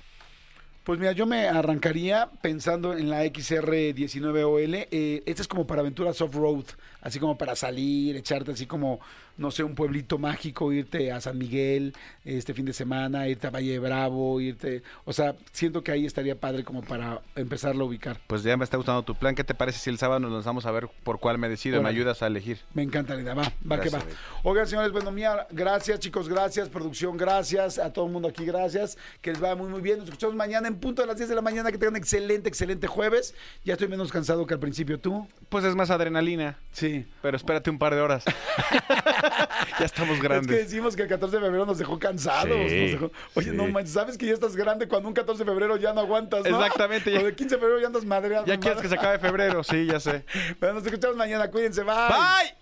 [0.84, 4.88] Pues mira, yo me arrancaría pensando en la XR19OL.
[4.90, 6.64] Eh, esta es como para aventuras off-road,
[7.00, 9.00] así como para salir, echarte así como,
[9.36, 13.50] no sé, un pueblito mágico, irte a San Miguel este fin de semana, irte a
[13.50, 14.82] Valle de Bravo, irte...
[15.04, 18.20] O sea, siento que ahí estaría padre como para empezarlo a ubicar.
[18.26, 19.34] Pues ya me está gustando tu plan.
[19.34, 21.82] ¿Qué te parece si el sábado nos lanzamos a ver por cuál me decido?
[21.82, 22.58] Me ayudas a elegir.
[22.74, 24.16] Me encanta la idea, va, va Gracias, que va.
[24.44, 28.98] Oigan, señores, bueno, mía, gracias, chicos, gracias, producción, gracias, a todo el mundo aquí, gracias,
[29.20, 29.98] que les vaya muy, muy bien.
[29.98, 32.86] Nos escuchamos mañana en punto de las 10 de la mañana, que tengan excelente, excelente
[32.86, 33.34] jueves.
[33.64, 35.26] Ya estoy menos cansado que al principio, ¿tú?
[35.48, 36.58] Pues es más adrenalina.
[36.72, 37.06] Sí.
[37.20, 38.24] Pero espérate un par de horas.
[39.78, 40.56] ya estamos Es que grandes.
[40.56, 42.48] decimos que el 14 de febrero nos dejó cansados.
[42.68, 43.56] Sí, nos dejó- Oye, sí.
[43.56, 46.44] no manches, sabes que ya estás grande cuando un 14 de febrero ya no aguantas,
[46.44, 46.56] ¿no?
[46.62, 48.46] Exactamente, ya- O de 15 de febrero ya andas madreado.
[48.46, 50.24] Ya quieres que se acabe febrero, sí, ya sé.
[50.60, 51.94] Bueno, nos escuchamos mañana, cuídense, bye.
[51.94, 52.54] ¡Bye!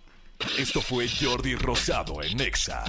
[0.59, 2.85] Esto fue Jordi Rosado en Exa.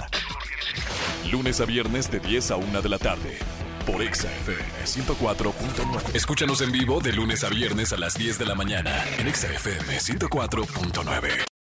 [1.30, 3.38] Lunes a viernes de 10 a 1 de la tarde.
[3.86, 6.14] Por Exa FM 104.9.
[6.14, 9.48] Escúchanos en vivo de lunes a viernes a las 10 de la mañana en Exa
[9.52, 11.51] FM 104.9.